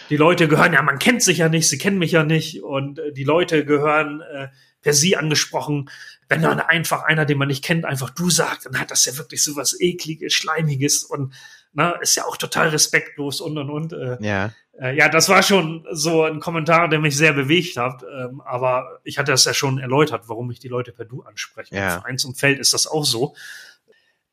[0.09, 2.99] die Leute gehören ja, man kennt sich ja nicht, sie kennen mich ja nicht und
[2.99, 4.47] äh, die Leute gehören äh,
[4.81, 5.89] per sie angesprochen.
[6.35, 9.17] Wenn dann einfach einer, den man nicht kennt, einfach du sagt, dann hat das ja
[9.17, 11.33] wirklich so was ekliges, schleimiges und
[11.73, 13.93] na, ist ja auch total respektlos und und und.
[13.93, 14.51] Äh, ja.
[14.79, 18.03] Äh, ja, das war schon so ein Kommentar, der mich sehr bewegt hat.
[18.03, 21.75] Ähm, aber ich hatte das ja schon erläutert, warum ich die Leute per Du anspreche.
[21.75, 21.95] Ja.
[21.95, 23.35] Im Vereinsumfeld ist das auch so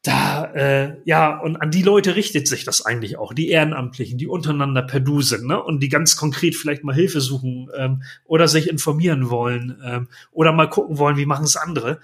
[0.02, 4.26] da, äh, ja, und an die Leute richtet sich das eigentlich auch, die Ehrenamtlichen, die
[4.26, 5.62] untereinander per Du sind, ne?
[5.62, 10.52] Und die ganz konkret vielleicht mal Hilfe suchen ähm, oder sich informieren wollen ähm, oder
[10.52, 12.00] mal gucken wollen, wie machen es andere.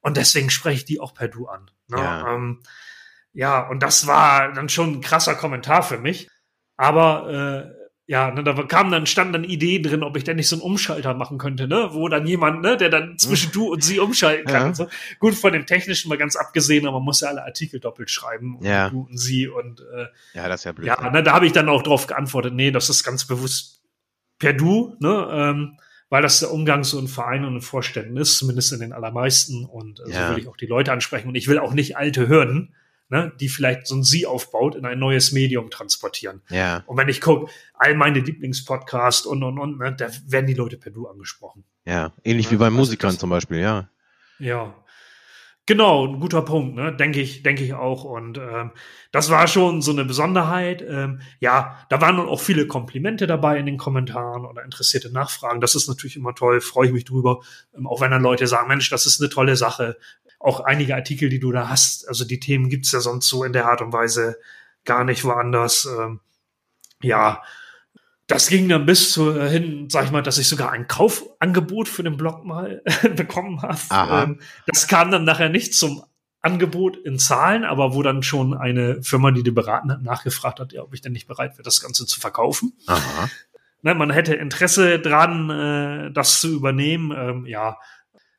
[0.00, 1.70] Und deswegen spreche ich die auch per Du an.
[1.88, 1.98] Ne?
[1.98, 2.34] Ja.
[2.34, 2.60] Ähm,
[3.32, 6.28] ja, und das war dann schon ein krasser Kommentar für mich.
[6.76, 7.79] Aber äh,
[8.10, 10.62] ja, ne, da kam dann, stand dann Idee drin, ob ich denn nicht so einen
[10.62, 14.46] Umschalter machen könnte, ne, wo dann jemand, ne, der dann zwischen du und sie umschalten
[14.46, 14.62] kann.
[14.62, 14.66] Ja.
[14.66, 14.88] Und so.
[15.20, 18.58] Gut, von dem Technischen mal ganz abgesehen, aber man muss ja alle Artikel doppelt schreiben,
[18.62, 18.90] ja.
[18.90, 20.88] du und sie und äh, ja, das ist ja blöd.
[20.88, 23.80] Ja, ne, da habe ich dann auch drauf geantwortet, nee, das ist ganz bewusst
[24.40, 25.76] per du, ne, ähm,
[26.08, 29.64] weil das der Umgang so in Vereinen und in Vorständen ist, zumindest in den allermeisten.
[29.64, 31.28] Und äh, so will ich auch die Leute ansprechen.
[31.28, 32.74] Und ich will auch nicht alte Hürden,
[33.10, 36.42] ne, die vielleicht so ein Sie aufbaut, in ein neues Medium transportieren.
[36.48, 36.82] Ja.
[36.86, 40.78] Und wenn ich gucke, all meine Lieblingspodcasts und, und, und, ne, da werden die Leute
[40.78, 41.64] per Du angesprochen.
[41.84, 43.88] Ja, ähnlich ja, wie bei also Musikern zum Beispiel, ja.
[44.38, 44.74] Ja.
[45.66, 46.92] Genau, ein guter Punkt, ne?
[46.92, 48.02] denke ich, denke ich auch.
[48.02, 48.72] Und ähm,
[49.12, 50.82] das war schon so eine Besonderheit.
[50.82, 55.60] Ähm, ja, da waren auch viele Komplimente dabei in den Kommentaren oder interessierte Nachfragen.
[55.60, 57.42] Das ist natürlich immer toll, freue ich mich drüber.
[57.76, 59.96] Ähm, auch wenn dann Leute sagen, Mensch, das ist eine tolle Sache
[60.40, 62.08] auch einige Artikel, die du da hast.
[62.08, 64.38] Also die Themen gibt's ja sonst so in der Art und Weise
[64.84, 65.86] gar nicht woanders.
[65.86, 66.20] Ähm,
[67.02, 67.42] ja,
[68.26, 71.88] das ging dann bis zu, äh, hin, sag ich mal, dass ich sogar ein Kaufangebot
[71.88, 72.82] für den Blog mal
[73.16, 73.78] bekommen habe.
[73.92, 76.02] Ähm, das kam dann nachher nicht zum
[76.40, 80.72] Angebot in Zahlen, aber wo dann schon eine Firma, die die beraten hat, nachgefragt hat,
[80.72, 82.72] ja, ob ich denn nicht bereit wäre, das Ganze zu verkaufen.
[82.86, 83.28] Aha.
[83.82, 87.12] Ne, man hätte Interesse dran, äh, das zu übernehmen.
[87.16, 87.78] Ähm, ja,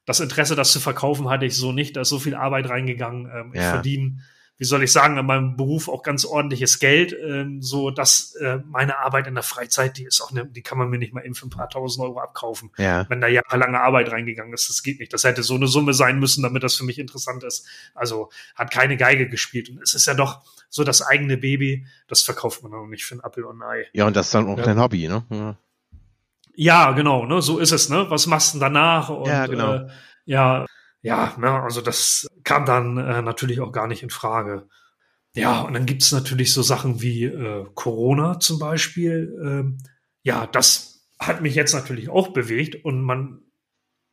[0.06, 1.96] das Interesse, das zu verkaufen, hatte ich so nicht.
[1.96, 3.26] Da ist so viel Arbeit reingegangen.
[3.26, 3.62] Ähm, ja.
[3.62, 4.18] Ich verdiene,
[4.62, 8.60] wie soll ich sagen, in meinem Beruf auch ganz ordentliches Geld, ähm, so dass äh,
[8.70, 11.26] meine Arbeit in der Freizeit, die ist auch, ne, die kann man mir nicht mal
[11.26, 12.70] eben für ein paar tausend Euro abkaufen.
[12.78, 13.10] Ja.
[13.10, 15.14] Wenn da jahrelange Arbeit reingegangen ist, das geht nicht.
[15.14, 17.68] Das hätte so eine Summe sein müssen, damit das für mich interessant ist.
[17.96, 19.70] Also hat keine Geige gespielt.
[19.70, 23.16] Und es ist ja doch so das eigene Baby, das verkauft man auch nicht für
[23.16, 23.88] ein Apfel und ein Ei.
[23.94, 24.64] Ja, und das ist dann auch ja.
[24.64, 25.26] dein Hobby, ne?
[25.32, 25.58] Ja.
[26.56, 28.06] Ja, genau, ne, so ist es, ne?
[28.10, 29.10] Was machst du denn danach?
[29.10, 29.74] Und, ja, genau.
[29.74, 29.88] Äh,
[30.26, 30.66] ja,
[31.02, 34.68] ja, ne, also das kam dann äh, natürlich auch gar nicht in Frage.
[35.34, 39.34] Ja, und dann gibt's natürlich so Sachen wie äh, Corona zum Beispiel.
[39.44, 39.78] Ähm,
[40.24, 43.40] ja, das hat mich jetzt natürlich auch bewegt und man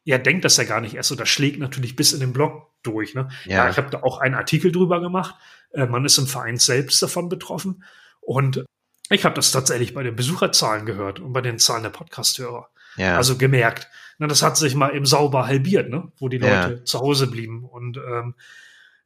[0.05, 1.19] ja denkt das ja gar nicht erst.
[1.19, 3.15] Das schlägt natürlich bis in den Blog durch.
[3.15, 3.29] Ne?
[3.47, 3.65] Ja.
[3.65, 5.35] ja ich habe da auch einen Artikel drüber gemacht.
[5.73, 7.83] Äh, man ist im Verein selbst davon betroffen
[8.21, 8.65] und
[9.11, 12.69] ich habe das tatsächlich bei den Besucherzahlen gehört und bei den Zahlen der Podcasthörer.
[12.97, 13.17] Ja.
[13.17, 13.89] Also gemerkt.
[14.19, 16.11] Na, das hat sich mal eben sauber halbiert, ne?
[16.19, 16.85] wo die Leute ja.
[16.85, 17.65] zu Hause blieben.
[17.65, 18.35] Und ähm,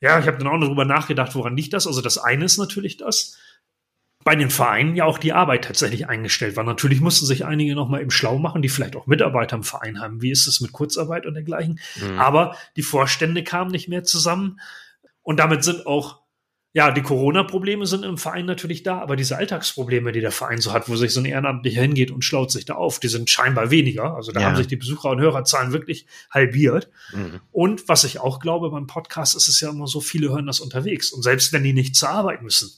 [0.01, 1.87] ja, ich habe dann auch darüber nachgedacht, woran liegt das?
[1.87, 3.39] Also das eine ist natürlich das,
[4.25, 6.65] bei den Vereinen ja auch die Arbeit tatsächlich eingestellt war.
[6.65, 10.01] Natürlich mussten sich einige noch mal eben schlau machen, die vielleicht auch Mitarbeiter im Verein
[10.01, 10.23] haben.
[10.23, 11.81] Wie ist es mit Kurzarbeit und dergleichen?
[12.01, 12.19] Mhm.
[12.19, 14.61] Aber die Vorstände kamen nicht mehr zusammen.
[15.23, 16.22] Und damit sind auch
[16.75, 20.73] ja, die Corona-Probleme sind im Verein natürlich da, aber diese Alltagsprobleme, die der Verein so
[20.73, 23.71] hat, wo sich so ein Ehrenamtlicher hingeht und schlaut sich da auf, die sind scheinbar
[23.71, 24.15] weniger.
[24.15, 24.47] Also da ja.
[24.47, 26.89] haben sich die Besucher- und Hörerzahlen wirklich halbiert.
[27.13, 27.41] Mhm.
[27.51, 30.61] Und was ich auch glaube, beim Podcast ist es ja immer so, viele hören das
[30.61, 31.13] unterwegs.
[31.13, 32.71] Und selbst wenn die nicht zur Arbeit müssen,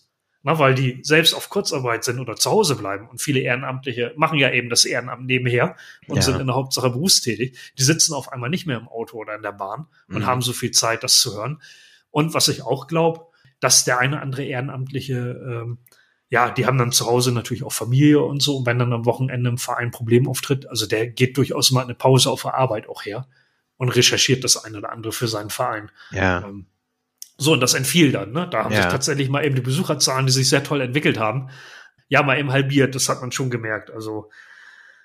[0.42, 4.38] na, weil die selbst auf Kurzarbeit sind oder zu Hause bleiben und viele Ehrenamtliche machen
[4.38, 5.76] ja eben das Ehrenamt nebenher
[6.06, 6.22] und ja.
[6.22, 9.42] sind in der Hauptsache berufstätig, die sitzen auf einmal nicht mehr im Auto oder in
[9.42, 10.26] der Bahn und mhm.
[10.26, 11.62] haben so viel Zeit, das zu hören.
[12.10, 13.28] Und was ich auch glaube,
[13.64, 15.78] dass der eine andere Ehrenamtliche, ähm,
[16.28, 18.58] ja, die haben dann zu Hause natürlich auch Familie und so.
[18.58, 21.82] Und wenn dann am Wochenende im Verein ein Problem auftritt, also der geht durchaus mal
[21.82, 23.26] eine Pause auf der Arbeit auch her
[23.78, 25.90] und recherchiert das eine oder andere für seinen Verein.
[26.10, 26.44] Ja.
[26.44, 26.66] Ähm,
[27.38, 28.46] so, und das entfiel dann, ne?
[28.50, 28.82] Da haben ja.
[28.82, 31.48] sich tatsächlich mal eben die Besucherzahlen, die sich sehr toll entwickelt haben,
[32.08, 33.90] ja, mal eben halbiert, das hat man schon gemerkt.
[33.90, 34.30] Also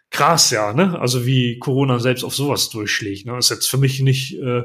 [0.10, 1.00] krass, ja, ne?
[1.00, 3.26] Also wie Corona selbst auf sowas durchschlägt.
[3.26, 3.38] Ne?
[3.38, 4.64] ist jetzt für mich nicht äh,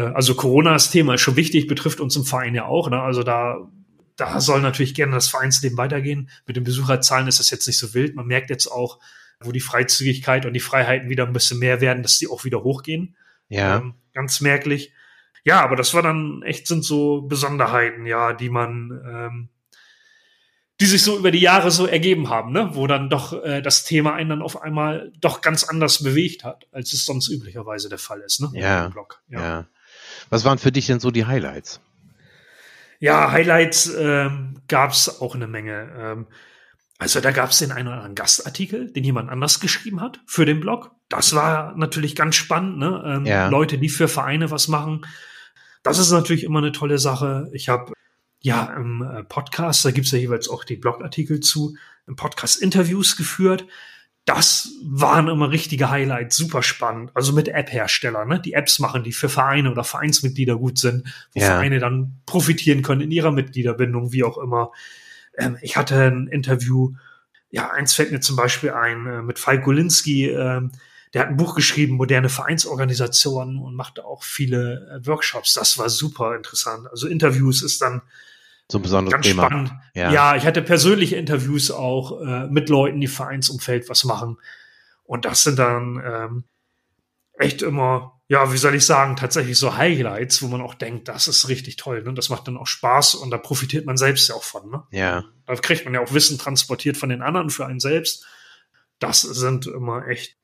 [0.00, 2.88] also Corona, das Thema ist schon wichtig, betrifft uns im Verein ja auch.
[2.90, 3.00] Ne?
[3.00, 3.68] Also da,
[4.16, 6.30] da soll natürlich gerne das Vereinsleben weitergehen.
[6.46, 8.14] Mit den Besucherzahlen ist das jetzt nicht so wild.
[8.14, 8.98] Man merkt jetzt auch,
[9.40, 12.62] wo die Freizügigkeit und die Freiheiten wieder ein bisschen mehr werden, dass die auch wieder
[12.62, 13.16] hochgehen.
[13.48, 13.78] Ja.
[13.78, 14.92] Ähm, ganz merklich.
[15.44, 19.48] ja, aber das war dann echt sind so Besonderheiten, ja, die man, ähm,
[20.80, 22.70] die sich so über die Jahre so ergeben haben, ne?
[22.72, 26.66] wo dann doch äh, das Thema einen dann auf einmal doch ganz anders bewegt hat,
[26.72, 28.40] als es sonst üblicherweise der Fall ist.
[28.40, 28.50] Ne?
[28.54, 28.90] Ja,
[29.28, 29.40] ja.
[29.40, 29.66] ja.
[30.32, 31.82] Was waren für dich denn so die Highlights?
[33.00, 35.92] Ja, Highlights ähm, gab es auch eine Menge.
[35.94, 36.26] Ähm,
[36.96, 40.46] also da gab es den einen oder anderen Gastartikel, den jemand anders geschrieben hat für
[40.46, 40.92] den Blog.
[41.10, 42.78] Das war natürlich ganz spannend.
[42.78, 43.02] Ne?
[43.04, 43.48] Ähm, ja.
[43.50, 45.04] Leute, die für Vereine was machen.
[45.82, 47.50] Das ist natürlich immer eine tolle Sache.
[47.52, 47.92] Ich habe
[48.40, 53.18] ja im äh, Podcast, da gibt's ja jeweils auch die Blogartikel zu, im Podcast Interviews
[53.18, 53.66] geführt.
[54.24, 57.10] Das waren immer richtige Highlights, super spannend.
[57.14, 58.40] Also mit App-Herstellern, ne?
[58.40, 61.46] die Apps machen, die für Vereine oder Vereinsmitglieder gut sind, wo ja.
[61.46, 64.70] Vereine dann profitieren können in ihrer Mitgliederbindung, wie auch immer.
[65.36, 66.94] Ähm, ich hatte ein Interview,
[67.50, 70.70] ja, eins fällt mir zum Beispiel ein, äh, mit Falk Golinski, ähm,
[71.12, 75.54] der hat ein Buch geschrieben, moderne Vereinsorganisationen und machte auch viele äh, Workshops.
[75.54, 76.88] Das war super interessant.
[76.90, 78.02] Also Interviews ist dann
[78.70, 79.46] so ein besonderes ganz Thema.
[79.46, 79.72] spannend.
[79.94, 80.10] Ja.
[80.10, 84.38] ja, ich hatte persönliche Interviews auch äh, mit Leuten, die Vereinsumfeld was machen.
[85.04, 86.44] Und das sind dann ähm,
[87.38, 91.28] echt immer, ja, wie soll ich sagen, tatsächlich so Highlights, wo man auch denkt, das
[91.28, 92.02] ist richtig toll.
[92.02, 92.14] Ne?
[92.14, 94.70] Das macht dann auch Spaß und da profitiert man selbst ja auch von.
[94.70, 94.82] Ne?
[94.90, 95.24] Ja.
[95.46, 98.26] Da kriegt man ja auch Wissen transportiert von den anderen für einen selbst.
[98.98, 100.36] Das sind immer echt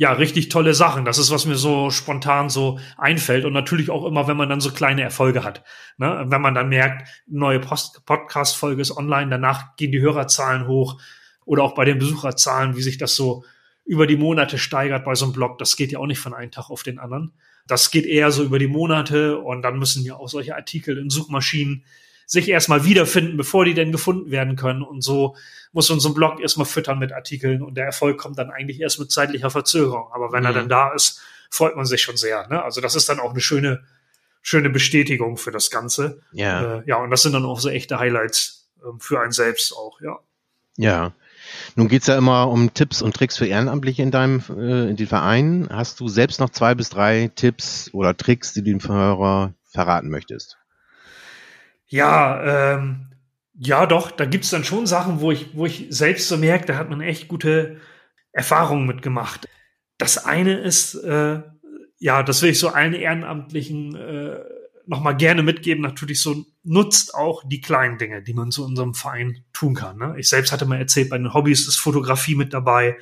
[0.00, 1.04] ja, richtig tolle Sachen.
[1.04, 3.44] Das ist, was mir so spontan so einfällt.
[3.44, 5.62] Und natürlich auch immer, wenn man dann so kleine Erfolge hat.
[5.98, 6.24] Ne?
[6.26, 10.98] Wenn man dann merkt, neue Podcast-Folge ist online, danach gehen die Hörerzahlen hoch.
[11.44, 13.44] Oder auch bei den Besucherzahlen, wie sich das so
[13.84, 15.58] über die Monate steigert bei so einem Blog.
[15.58, 17.34] Das geht ja auch nicht von einem Tag auf den anderen.
[17.66, 21.10] Das geht eher so über die Monate und dann müssen ja auch solche Artikel in
[21.10, 21.84] Suchmaschinen
[22.30, 24.82] sich erstmal wiederfinden, bevor die denn gefunden werden können.
[24.82, 25.34] Und so
[25.72, 28.80] muss man so einen Blog erstmal füttern mit Artikeln und der Erfolg kommt dann eigentlich
[28.80, 30.06] erst mit zeitlicher Verzögerung.
[30.12, 30.46] Aber wenn mhm.
[30.46, 32.46] er dann da ist, freut man sich schon sehr.
[32.46, 32.62] Ne?
[32.62, 33.82] Also das ist dann auch eine schöne,
[34.42, 36.22] schöne Bestätigung für das Ganze.
[36.30, 36.78] Ja.
[36.78, 40.00] Äh, ja, und das sind dann auch so echte Highlights äh, für einen selbst auch,
[40.00, 40.20] ja.
[40.76, 41.12] Ja.
[41.74, 45.08] Nun geht's ja immer um Tipps und Tricks für Ehrenamtliche in deinem äh, in den
[45.08, 45.68] Vereinen.
[45.68, 50.10] Hast du selbst noch zwei bis drei Tipps oder Tricks, die du dem Hörer verraten
[50.10, 50.59] möchtest?
[51.90, 53.08] Ja, ähm,
[53.54, 56.76] ja, doch, da gibt's dann schon Sachen, wo ich, wo ich selbst so merke, da
[56.76, 57.80] hat man echt gute
[58.32, 59.48] Erfahrungen mitgemacht.
[59.98, 61.42] Das eine ist, äh,
[61.98, 64.38] ja, das will ich so allen Ehrenamtlichen äh,
[64.86, 69.44] nochmal gerne mitgeben, natürlich so nutzt auch die kleinen Dinge, die man zu unserem Verein
[69.52, 69.98] tun kann.
[69.98, 70.14] Ne?
[70.16, 72.96] Ich selbst hatte mal erzählt, bei den Hobbys ist Fotografie mit dabei.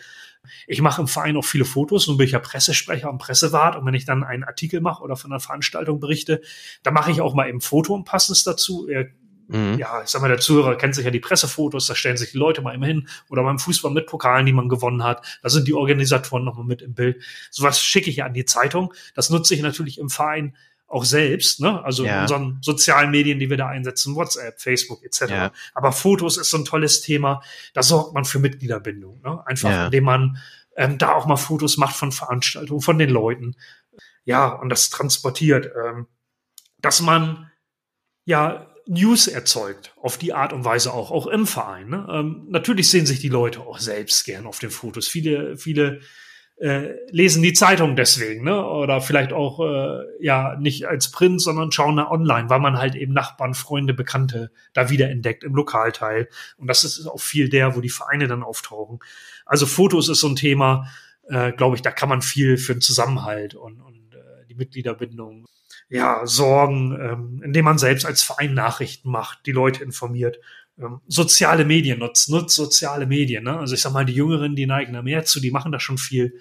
[0.66, 3.86] Ich mache im Verein auch viele Fotos, nun bin ich ja Pressesprecher und Pressewart und
[3.86, 6.40] wenn ich dann einen Artikel mache oder von einer Veranstaltung berichte,
[6.82, 8.88] dann mache ich auch mal eben Foto und passendes dazu.
[8.88, 9.10] Ihr
[9.48, 9.78] Mhm.
[9.78, 12.38] Ja, ich sag mal, der Zuhörer kennt sich ja die Pressefotos, da stellen sich die
[12.38, 15.24] Leute mal immer hin oder beim Fußball mit Pokalen, die man gewonnen hat.
[15.42, 17.22] Da sind die Organisatoren nochmal mit im Bild.
[17.50, 18.92] Sowas schicke ich ja an die Zeitung.
[19.14, 20.54] Das nutze ich natürlich im Verein
[20.88, 21.84] auch selbst, ne?
[21.84, 22.16] also ja.
[22.16, 25.20] in unseren sozialen Medien, die wir da einsetzen, WhatsApp, Facebook etc.
[25.28, 25.52] Ja.
[25.74, 27.42] Aber Fotos ist so ein tolles Thema.
[27.74, 29.20] Da sorgt man für Mitgliederbindung.
[29.22, 29.46] Ne?
[29.46, 29.84] Einfach, ja.
[29.86, 30.38] indem man
[30.76, 33.54] ähm, da auch mal Fotos macht von Veranstaltungen, von den Leuten.
[34.24, 35.70] Ja, und das transportiert.
[35.84, 36.06] Ähm,
[36.80, 37.50] dass man
[38.24, 41.90] ja News erzeugt, auf die Art und Weise auch, auch im Verein.
[41.90, 42.06] Ne?
[42.10, 45.06] Ähm, natürlich sehen sich die Leute auch selbst gern auf den Fotos.
[45.06, 46.00] Viele, viele
[46.60, 48.66] äh, lesen die Zeitung deswegen, ne?
[48.66, 52.96] Oder vielleicht auch äh, ja nicht als Print, sondern schauen da online, weil man halt
[52.96, 56.28] eben Nachbarn, Freunde, Bekannte da wiederentdeckt im Lokalteil.
[56.56, 58.98] Und das ist auch viel der, wo die Vereine dann auftauchen.
[59.46, 60.88] Also Fotos ist so ein Thema,
[61.28, 65.46] äh, glaube ich, da kann man viel für den Zusammenhalt und, und äh, die Mitgliederbindung
[65.88, 70.38] ja, sorgen, ähm, indem man selbst als Verein Nachrichten macht, die Leute informiert.
[70.80, 73.44] Ähm, soziale Medien nutzt, nutzt soziale Medien.
[73.44, 73.58] Ne?
[73.58, 75.98] Also ich sag mal, die Jüngeren, die neigen da mehr zu, die machen da schon
[75.98, 76.34] viel.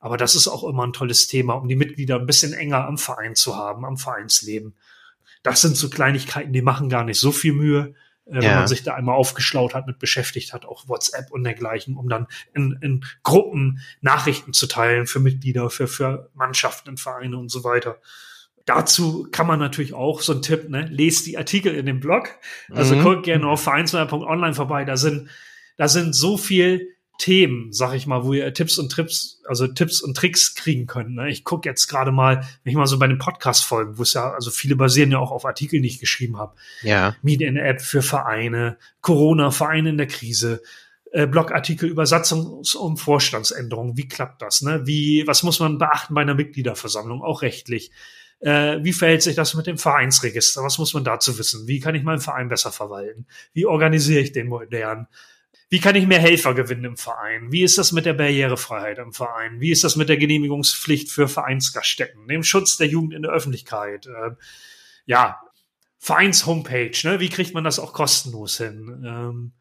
[0.00, 2.98] Aber das ist auch immer ein tolles Thema, um die Mitglieder ein bisschen enger am
[2.98, 4.74] Verein zu haben, am Vereinsleben.
[5.42, 7.94] Das sind so Kleinigkeiten, die machen gar nicht so viel Mühe,
[8.26, 8.42] äh, ja.
[8.42, 12.08] wenn man sich da einmal aufgeschlaut hat, mit beschäftigt hat, auch WhatsApp und dergleichen, um
[12.08, 17.64] dann in, in Gruppen Nachrichten zu teilen für Mitglieder, für, für Mannschaften, Vereine und so
[17.64, 17.98] weiter.
[18.66, 22.28] Dazu kann man natürlich auch so ein Tipp, ne, lest die Artikel in dem Blog.
[22.70, 23.02] Also mhm.
[23.02, 24.84] guckt gerne auf vereinsmeier.online vorbei.
[24.84, 25.28] Da sind,
[25.76, 30.00] da sind so viel Themen, sag ich mal, wo ihr Tipps und Trips, also Tipps
[30.00, 31.14] und Tricks kriegen könnt.
[31.14, 31.30] Ne?
[31.30, 34.32] Ich gucke jetzt gerade mal, wenn ich mal so bei den Podcast-Folgen, wo es ja,
[34.32, 36.56] also viele basieren ja auch auf Artikeln, die ich geschrieben habe.
[36.82, 37.14] Ja.
[37.22, 40.60] Medien-App für Vereine, Corona, Vereine in der Krise,
[41.12, 43.96] äh, Blogartikel über Satzungs- und Vorstandsänderungen.
[43.96, 44.60] Wie klappt das?
[44.60, 44.82] Ne?
[44.86, 47.92] Wie, was muss man beachten bei einer Mitgliederversammlung, auch rechtlich?
[48.40, 50.62] Äh, wie verhält sich das mit dem Vereinsregister?
[50.62, 51.66] Was muss man dazu wissen?
[51.66, 53.26] Wie kann ich meinen Verein besser verwalten?
[53.52, 55.08] Wie organisiere ich den modern?
[55.68, 57.50] wie kann ich mehr Helfer gewinnen im Verein?
[57.50, 59.60] Wie ist das mit der Barrierefreiheit im Verein?
[59.60, 62.28] Wie ist das mit der Genehmigungspflicht für Vereinsgaststätten?
[62.28, 64.06] Dem Schutz der Jugend in der Öffentlichkeit?
[64.06, 64.30] Äh,
[65.06, 65.40] ja,
[65.98, 67.18] Vereins-Homepage, ne?
[67.18, 69.02] Wie kriegt man das auch kostenlos hin?
[69.04, 69.52] Ähm,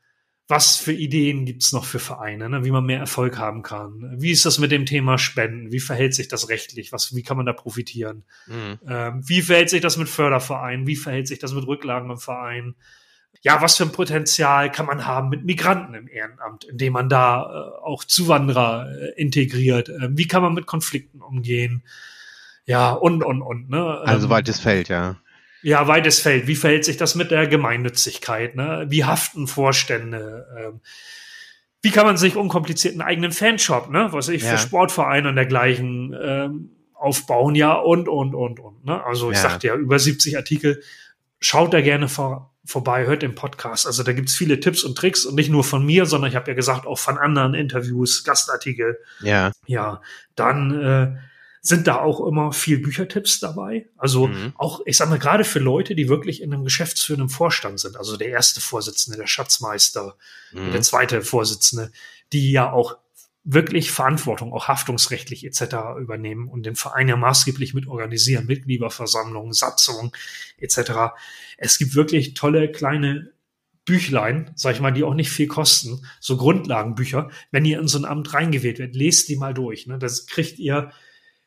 [0.48, 2.64] was für Ideen gibt's noch für Vereine, ne?
[2.64, 4.16] wie man mehr Erfolg haben kann?
[4.18, 5.72] Wie ist das mit dem Thema Spenden?
[5.72, 6.92] Wie verhält sich das rechtlich?
[6.92, 8.24] Was, wie kann man da profitieren?
[8.46, 8.80] Mhm.
[8.88, 10.86] Ähm, wie verhält sich das mit Fördervereinen?
[10.86, 12.76] Wie verhält sich das mit Rücklagen im Verein?
[13.42, 17.44] Ja, was für ein Potenzial kann man haben mit Migranten im Ehrenamt, indem man da
[17.44, 19.90] äh, auch Zuwanderer äh, integriert?
[19.90, 21.84] Äh, wie kann man mit Konflikten umgehen?
[22.66, 23.70] Ja, und, und, und.
[23.70, 23.84] Ne?
[24.06, 25.18] Also ähm, weites Feld, ja.
[25.62, 26.48] Ja, weites Feld.
[26.48, 28.56] Wie verhält sich das mit der Gemeinnützigkeit?
[28.56, 28.86] Ne?
[28.90, 30.46] Wie haften Vorstände?
[30.58, 30.82] Ähm,
[31.82, 34.08] wie kann man sich unkompliziert einen eigenen Fanshop, ne?
[34.12, 34.52] was ich ja.
[34.52, 37.56] für Sportvereine und dergleichen ähm, aufbauen?
[37.56, 38.86] Ja, und, und, und, und.
[38.86, 39.04] Ne?
[39.04, 39.44] Also ich ja.
[39.44, 40.82] sagte ja, über 70 Artikel.
[41.40, 43.86] Schaut da gerne vor, vorbei, hört den Podcast.
[43.86, 46.50] Also da gibt's viele Tipps und Tricks und nicht nur von mir, sondern ich habe
[46.50, 48.98] ja gesagt, auch von anderen Interviews, Gastartikel.
[49.22, 49.52] Ja.
[49.68, 50.02] Ja,
[50.36, 51.18] dann äh,
[51.68, 53.88] sind da auch immer viel Büchertipps dabei.
[53.98, 54.54] Also mhm.
[54.56, 58.18] auch, ich sag mal, gerade für Leute, die wirklich in einem geschäftsführenden Vorstand sind, also
[58.18, 60.16] der erste Vorsitzende, der Schatzmeister,
[60.52, 60.72] mhm.
[60.72, 61.92] der zweite Vorsitzende,
[62.32, 62.98] die ja auch
[63.44, 66.00] wirklich Verantwortung, auch haftungsrechtlich etc.
[66.00, 70.12] übernehmen und den Verein ja maßgeblich mit organisieren, Mitgliederversammlungen, Satzungen
[70.58, 71.14] etc.
[71.58, 73.32] Es gibt wirklich tolle kleine
[73.86, 77.30] Büchlein, sag ich mal, die auch nicht viel kosten, so Grundlagenbücher.
[77.52, 79.86] Wenn ihr in so ein Amt reingewählt werdet, lest die mal durch.
[79.86, 80.00] Ne?
[80.00, 80.92] Das kriegt ihr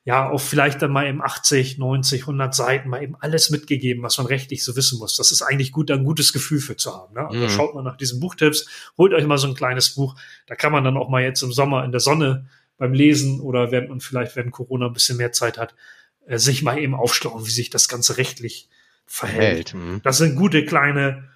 [0.08, 4.16] ja, auch vielleicht dann mal eben 80, 90, 100 Seiten mal eben alles mitgegeben, was
[4.16, 5.18] man rechtlich so wissen muss.
[5.18, 7.12] Das ist eigentlich gut, da ein gutes Gefühl für zu haben.
[7.12, 7.28] Ne?
[7.28, 7.50] Also mhm.
[7.50, 10.16] schaut mal nach diesen Buchtipps, holt euch mal so ein kleines Buch.
[10.46, 12.46] Da kann man dann auch mal jetzt im Sommer in der Sonne
[12.78, 15.74] beim Lesen oder während man vielleicht, wenn Corona ein bisschen mehr Zeit hat,
[16.26, 18.70] äh, sich mal eben aufschlauen, wie sich das Ganze rechtlich
[19.04, 19.74] verhält.
[19.74, 20.00] Mhm.
[20.04, 21.28] Das sind gute kleine,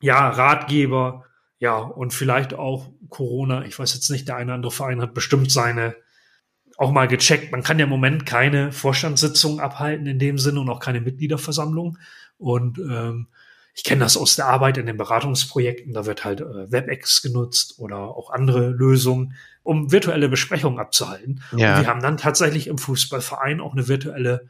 [0.00, 1.26] ja, Ratgeber,
[1.58, 3.66] ja, und vielleicht auch Corona.
[3.66, 5.94] Ich weiß jetzt nicht, der eine oder andere Verein hat bestimmt seine
[6.78, 7.50] auch mal gecheckt.
[7.52, 11.98] Man kann ja im Moment keine Vorstandssitzung abhalten in dem Sinne und auch keine Mitgliederversammlung.
[12.38, 13.26] Und ähm,
[13.74, 15.92] ich kenne das aus der Arbeit in den Beratungsprojekten.
[15.92, 21.42] Da wird halt äh, WebEx genutzt oder auch andere Lösungen, um virtuelle Besprechungen abzuhalten.
[21.50, 21.74] Ja.
[21.74, 24.46] Und wir haben dann tatsächlich im Fußballverein auch eine virtuelle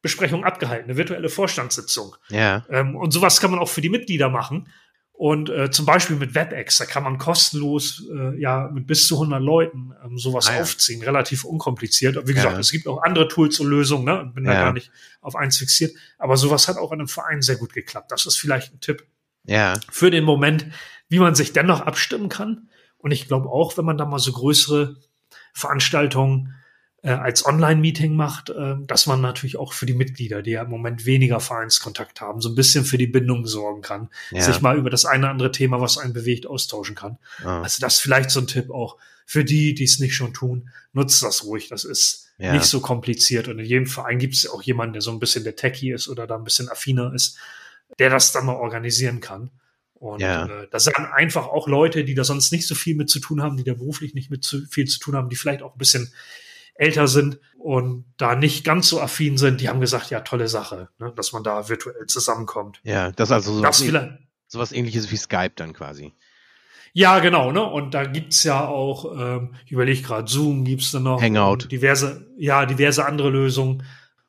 [0.00, 2.16] Besprechung abgehalten, eine virtuelle Vorstandssitzung.
[2.30, 2.64] Ja.
[2.70, 4.68] Ähm, und sowas kann man auch für die Mitglieder machen.
[5.20, 9.16] Und äh, zum Beispiel mit WebEx, da kann man kostenlos äh, ja mit bis zu
[9.16, 10.62] 100 Leuten ähm, sowas ah, ja.
[10.62, 12.16] aufziehen, relativ unkompliziert.
[12.26, 12.58] Wie gesagt, ja.
[12.58, 14.32] es gibt auch andere Tools und Lösungen, ne?
[14.34, 14.54] bin ja.
[14.54, 15.94] da gar nicht auf eins fixiert.
[16.16, 18.10] Aber sowas hat auch in einem Verein sehr gut geklappt.
[18.10, 19.04] Das ist vielleicht ein Tipp
[19.44, 19.74] ja.
[19.90, 20.64] für den Moment,
[21.10, 22.70] wie man sich dennoch abstimmen kann.
[22.96, 24.96] Und ich glaube auch, wenn man da mal so größere
[25.52, 26.54] Veranstaltungen
[27.02, 30.70] äh, als Online-Meeting macht, äh, dass man natürlich auch für die Mitglieder, die ja im
[30.70, 34.42] Moment weniger Vereinskontakt haben, so ein bisschen für die Bindung sorgen kann, ja.
[34.42, 37.18] sich mal über das eine oder andere Thema, was einen bewegt, austauschen kann.
[37.42, 37.62] Ah.
[37.62, 40.70] Also das ist vielleicht so ein Tipp auch für die, die es nicht schon tun,
[40.92, 41.68] nutzt das ruhig.
[41.68, 42.52] Das ist ja.
[42.52, 43.48] nicht so kompliziert.
[43.48, 46.08] Und in jedem Verein gibt es auch jemanden, der so ein bisschen der Techie ist
[46.08, 47.38] oder da ein bisschen affiner ist,
[47.98, 49.50] der das dann mal organisieren kann.
[49.94, 50.46] Und ja.
[50.46, 53.42] äh, das sind einfach auch Leute, die da sonst nicht so viel mit zu tun
[53.42, 55.78] haben, die da beruflich nicht mit zu viel zu tun haben, die vielleicht auch ein
[55.78, 56.12] bisschen
[56.80, 60.88] älter sind und da nicht ganz so affin sind, die haben gesagt, ja, tolle Sache,
[60.98, 62.80] ne, dass man da virtuell zusammenkommt.
[62.84, 63.84] Ja, das ist also sowas,
[64.46, 66.14] sowas ähnliches wie Skype dann quasi.
[66.92, 67.62] Ja, genau, ne?
[67.62, 71.22] Und da gibt's ja auch, ähm, ich überlege gerade, Zoom gibt's dann noch.
[71.22, 71.68] Hangout.
[71.70, 73.84] Diverse, ja, diverse andere Lösungen.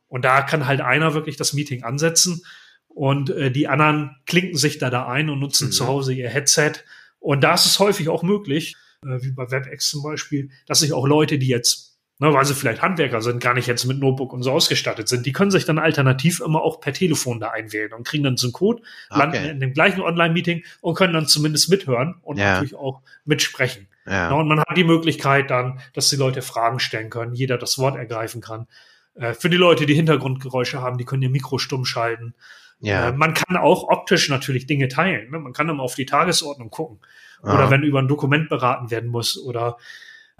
[0.08, 2.44] Und da kann halt einer wirklich das Meeting ansetzen
[2.90, 5.72] und äh, die anderen klinken sich da da ein und nutzen mhm.
[5.72, 6.74] zu Hause ihr Headset.
[7.20, 10.92] Und da ist es häufig auch möglich, äh, wie bei WebEx zum Beispiel, dass sich
[10.92, 11.91] auch Leute, die jetzt
[12.22, 15.26] ne, weil sie vielleicht Handwerker sind, gar nicht jetzt mit Notebook und so ausgestattet sind,
[15.26, 18.48] die können sich dann alternativ immer auch per Telefon da einwählen und kriegen dann so
[18.48, 19.20] einen Code, okay.
[19.20, 22.54] landen in dem gleichen Online-Meeting und können dann zumindest mithören und ja.
[22.54, 23.88] natürlich auch mitsprechen.
[24.06, 24.30] Ja.
[24.30, 27.80] Ne, und man hat die Möglichkeit dann, dass die Leute Fragen stellen können, jeder das
[27.80, 28.68] Wort ergreifen kann.
[29.16, 32.36] Äh, für die Leute, die Hintergrundgeräusche haben, die können ihr Mikro stumm schalten.
[32.82, 33.10] Ja.
[33.10, 35.32] Äh, man kann auch optisch natürlich Dinge teilen.
[35.32, 35.40] Ne?
[35.40, 37.00] Man kann immer auf die Tagesordnung gucken.
[37.44, 39.78] Oder wenn über ein Dokument beraten werden muss oder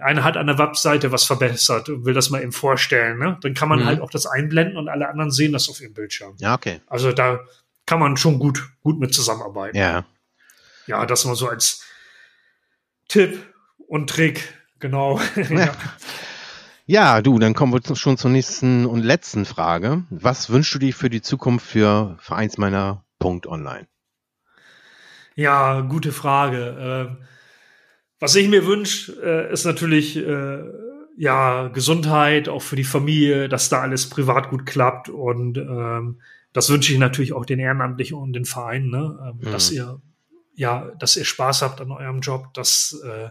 [0.02, 3.38] einer hat an der Webseite was verbessert und will das mal eben vorstellen, ne?
[3.40, 3.86] dann kann man mhm.
[3.86, 6.34] halt auch das einblenden und alle anderen sehen das auf ihrem Bildschirm.
[6.38, 6.80] Ja, okay.
[6.86, 7.40] Also da
[7.86, 9.76] kann man schon gut, gut mit zusammenarbeiten.
[9.76, 10.04] Ja.
[10.86, 11.84] Ja, das mal so als
[13.08, 13.38] Tipp
[13.86, 15.20] und Trick, genau.
[15.50, 15.72] ja.
[16.86, 20.04] ja, du, dann kommen wir schon zur nächsten und letzten Frage.
[20.10, 23.86] Was wünschst du dir für die Zukunft für Vereinsmeiner.online?
[25.34, 27.16] Ja, gute Frage.
[27.18, 27.24] Äh,
[28.22, 30.62] was ich mir wünsche, äh, ist natürlich äh,
[31.16, 36.20] ja Gesundheit, auch für die Familie, dass da alles privat gut klappt und ähm,
[36.52, 39.18] das wünsche ich natürlich auch den Ehrenamtlichen und den Vereinen, ne?
[39.26, 39.50] Ähm, mhm.
[39.50, 40.00] dass ihr
[40.54, 43.30] ja, dass ihr Spaß habt an eurem Job, dass äh,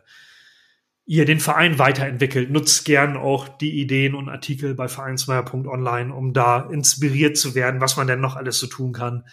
[1.06, 2.52] ihr den Verein weiterentwickelt.
[2.52, 7.96] Nutzt gern auch die Ideen und Artikel bei vereinsmeier.online, um da inspiriert zu werden, was
[7.96, 9.24] man denn noch alles so tun kann.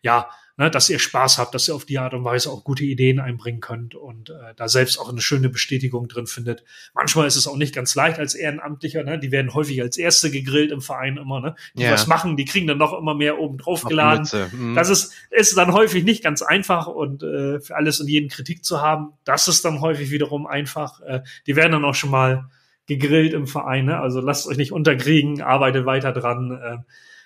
[0.00, 2.84] Ja, ne, dass ihr Spaß habt, dass ihr auf die Art und Weise auch gute
[2.84, 6.64] Ideen einbringen könnt und äh, da selbst auch eine schöne Bestätigung drin findet.
[6.94, 9.18] Manchmal ist es auch nicht ganz leicht als Ehrenamtlicher, ne?
[9.18, 11.54] die werden häufig als Erste gegrillt im Verein immer, ne?
[11.74, 11.92] die ja.
[11.92, 14.28] was machen, die kriegen dann noch immer mehr oben drauf geladen.
[14.52, 14.74] Mhm.
[14.74, 18.64] Das ist, ist dann häufig nicht ganz einfach und äh, für alles und jeden Kritik
[18.64, 21.00] zu haben, das ist dann häufig wiederum einfach.
[21.00, 22.50] Äh, die werden dann auch schon mal
[22.86, 23.98] gegrillt im Verein, ne?
[23.98, 26.50] also lasst euch nicht unterkriegen, arbeitet weiter dran.
[26.50, 26.78] Äh,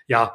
[0.07, 0.35] ja,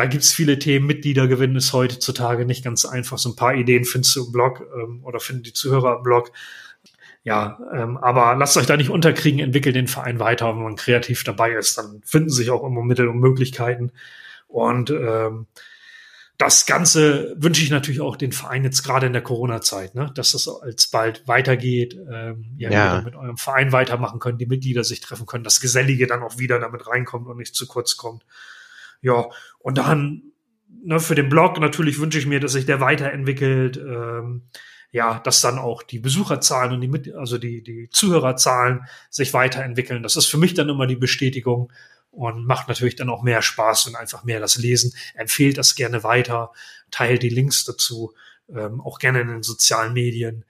[0.00, 0.86] da gibt's viele Themen.
[0.86, 3.18] Mitgliedergewinn ist heutzutage nicht ganz einfach.
[3.18, 6.32] So ein paar Ideen findest du im Blog ähm, oder finden die Zuhörer im Blog.
[7.22, 10.48] Ja, ähm, aber lasst euch da nicht unterkriegen, entwickelt den Verein weiter.
[10.48, 13.92] Wenn man kreativ dabei ist, dann finden sich auch immer Mittel und Möglichkeiten.
[14.48, 15.48] Und ähm,
[16.38, 20.10] das Ganze wünsche ich natürlich auch den Verein jetzt gerade in der Corona-Zeit, ne?
[20.14, 23.02] dass das alsbald weitergeht, ähm, ihr ja.
[23.02, 26.58] mit eurem Verein weitermachen könnt, die Mitglieder sich treffen können, das Gesellige dann auch wieder
[26.58, 28.24] damit reinkommt und nicht zu kurz kommt.
[29.02, 29.26] Ja,
[29.58, 30.22] und dann
[30.68, 33.76] ne, für den Blog natürlich wünsche ich mir, dass sich der weiterentwickelt.
[33.76, 34.42] Ähm,
[34.92, 40.02] ja, dass dann auch die Besucherzahlen und die mit, also die, die Zuhörerzahlen sich weiterentwickeln.
[40.02, 41.72] Das ist für mich dann immer die Bestätigung
[42.10, 44.92] und macht natürlich dann auch mehr Spaß und einfach mehr das Lesen.
[45.14, 46.50] Empfehlt das gerne weiter,
[46.90, 48.14] teilt die Links dazu,
[48.48, 50.44] ähm, auch gerne in den sozialen Medien.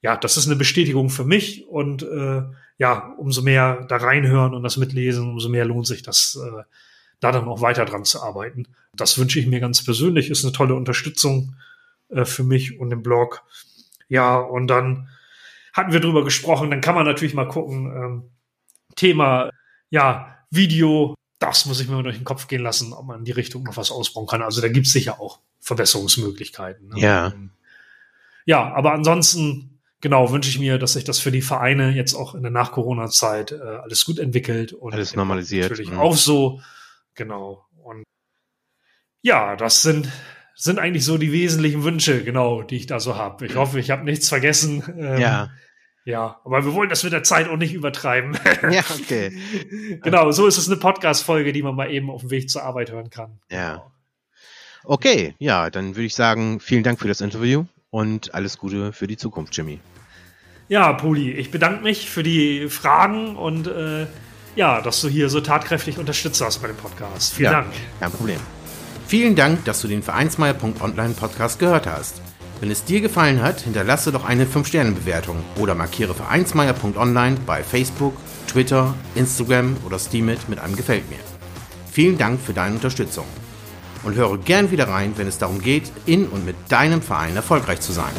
[0.00, 2.42] Ja, das ist eine Bestätigung für mich und äh,
[2.78, 6.62] ja, umso mehr da reinhören und das mitlesen, umso mehr lohnt sich das, äh,
[7.24, 8.68] da dann auch weiter dran zu arbeiten.
[8.94, 11.56] Das wünsche ich mir ganz persönlich, ist eine tolle Unterstützung
[12.10, 13.42] äh, für mich und den Blog.
[14.08, 15.08] Ja, und dann
[15.72, 18.30] hatten wir drüber gesprochen, dann kann man natürlich mal gucken, ähm,
[18.94, 19.50] Thema,
[19.90, 23.32] ja, Video, das muss ich mir durch den Kopf gehen lassen, ob man in die
[23.32, 24.42] Richtung noch was ausbauen kann.
[24.42, 26.88] Also da gibt es sicher auch Verbesserungsmöglichkeiten.
[26.88, 27.00] Ne?
[27.00, 27.32] Ja.
[28.46, 32.34] Ja, aber ansonsten, genau, wünsche ich mir, dass sich das für die Vereine jetzt auch
[32.34, 35.70] in der Nach-Corona-Zeit äh, alles gut entwickelt und alles normalisiert.
[35.70, 35.98] Natürlich mhm.
[35.98, 36.60] auch so
[37.14, 37.66] Genau.
[37.82, 38.04] Und
[39.22, 40.10] ja, das sind,
[40.54, 43.46] sind eigentlich so die wesentlichen Wünsche, genau, die ich da so habe.
[43.46, 44.82] Ich hoffe, ich habe nichts vergessen.
[44.98, 45.50] Ähm, ja.
[46.06, 48.38] Ja, aber wir wollen das mit der Zeit auch nicht übertreiben.
[48.70, 49.32] Ja, okay.
[50.02, 52.90] genau, so ist es eine Podcast-Folge, die man mal eben auf dem Weg zur Arbeit
[52.90, 53.40] hören kann.
[53.50, 53.72] Ja.
[53.72, 53.92] Genau.
[54.84, 59.06] Okay, ja, dann würde ich sagen, vielen Dank für das Interview und alles Gute für
[59.06, 59.80] die Zukunft, Jimmy.
[60.68, 64.06] Ja, Poli, ich bedanke mich für die Fragen und äh,
[64.56, 67.34] ja, dass du hier so tatkräftig unterstützt hast bei dem Podcast.
[67.34, 67.72] Vielen ja, Dank.
[68.00, 68.40] Kein Problem.
[69.06, 72.20] Vielen Dank, dass du den Vereinsmeier.online Podcast gehört hast.
[72.60, 78.94] Wenn es dir gefallen hat, hinterlasse doch eine 5-Sterne-Bewertung oder markiere Vereinsmeier.online bei Facebook, Twitter,
[79.14, 81.18] Instagram oder Steamit mit einem Gefällt mir.
[81.90, 83.26] Vielen Dank für deine Unterstützung.
[84.04, 87.80] Und höre gern wieder rein, wenn es darum geht, in und mit deinem Verein erfolgreich
[87.80, 88.12] zu sein.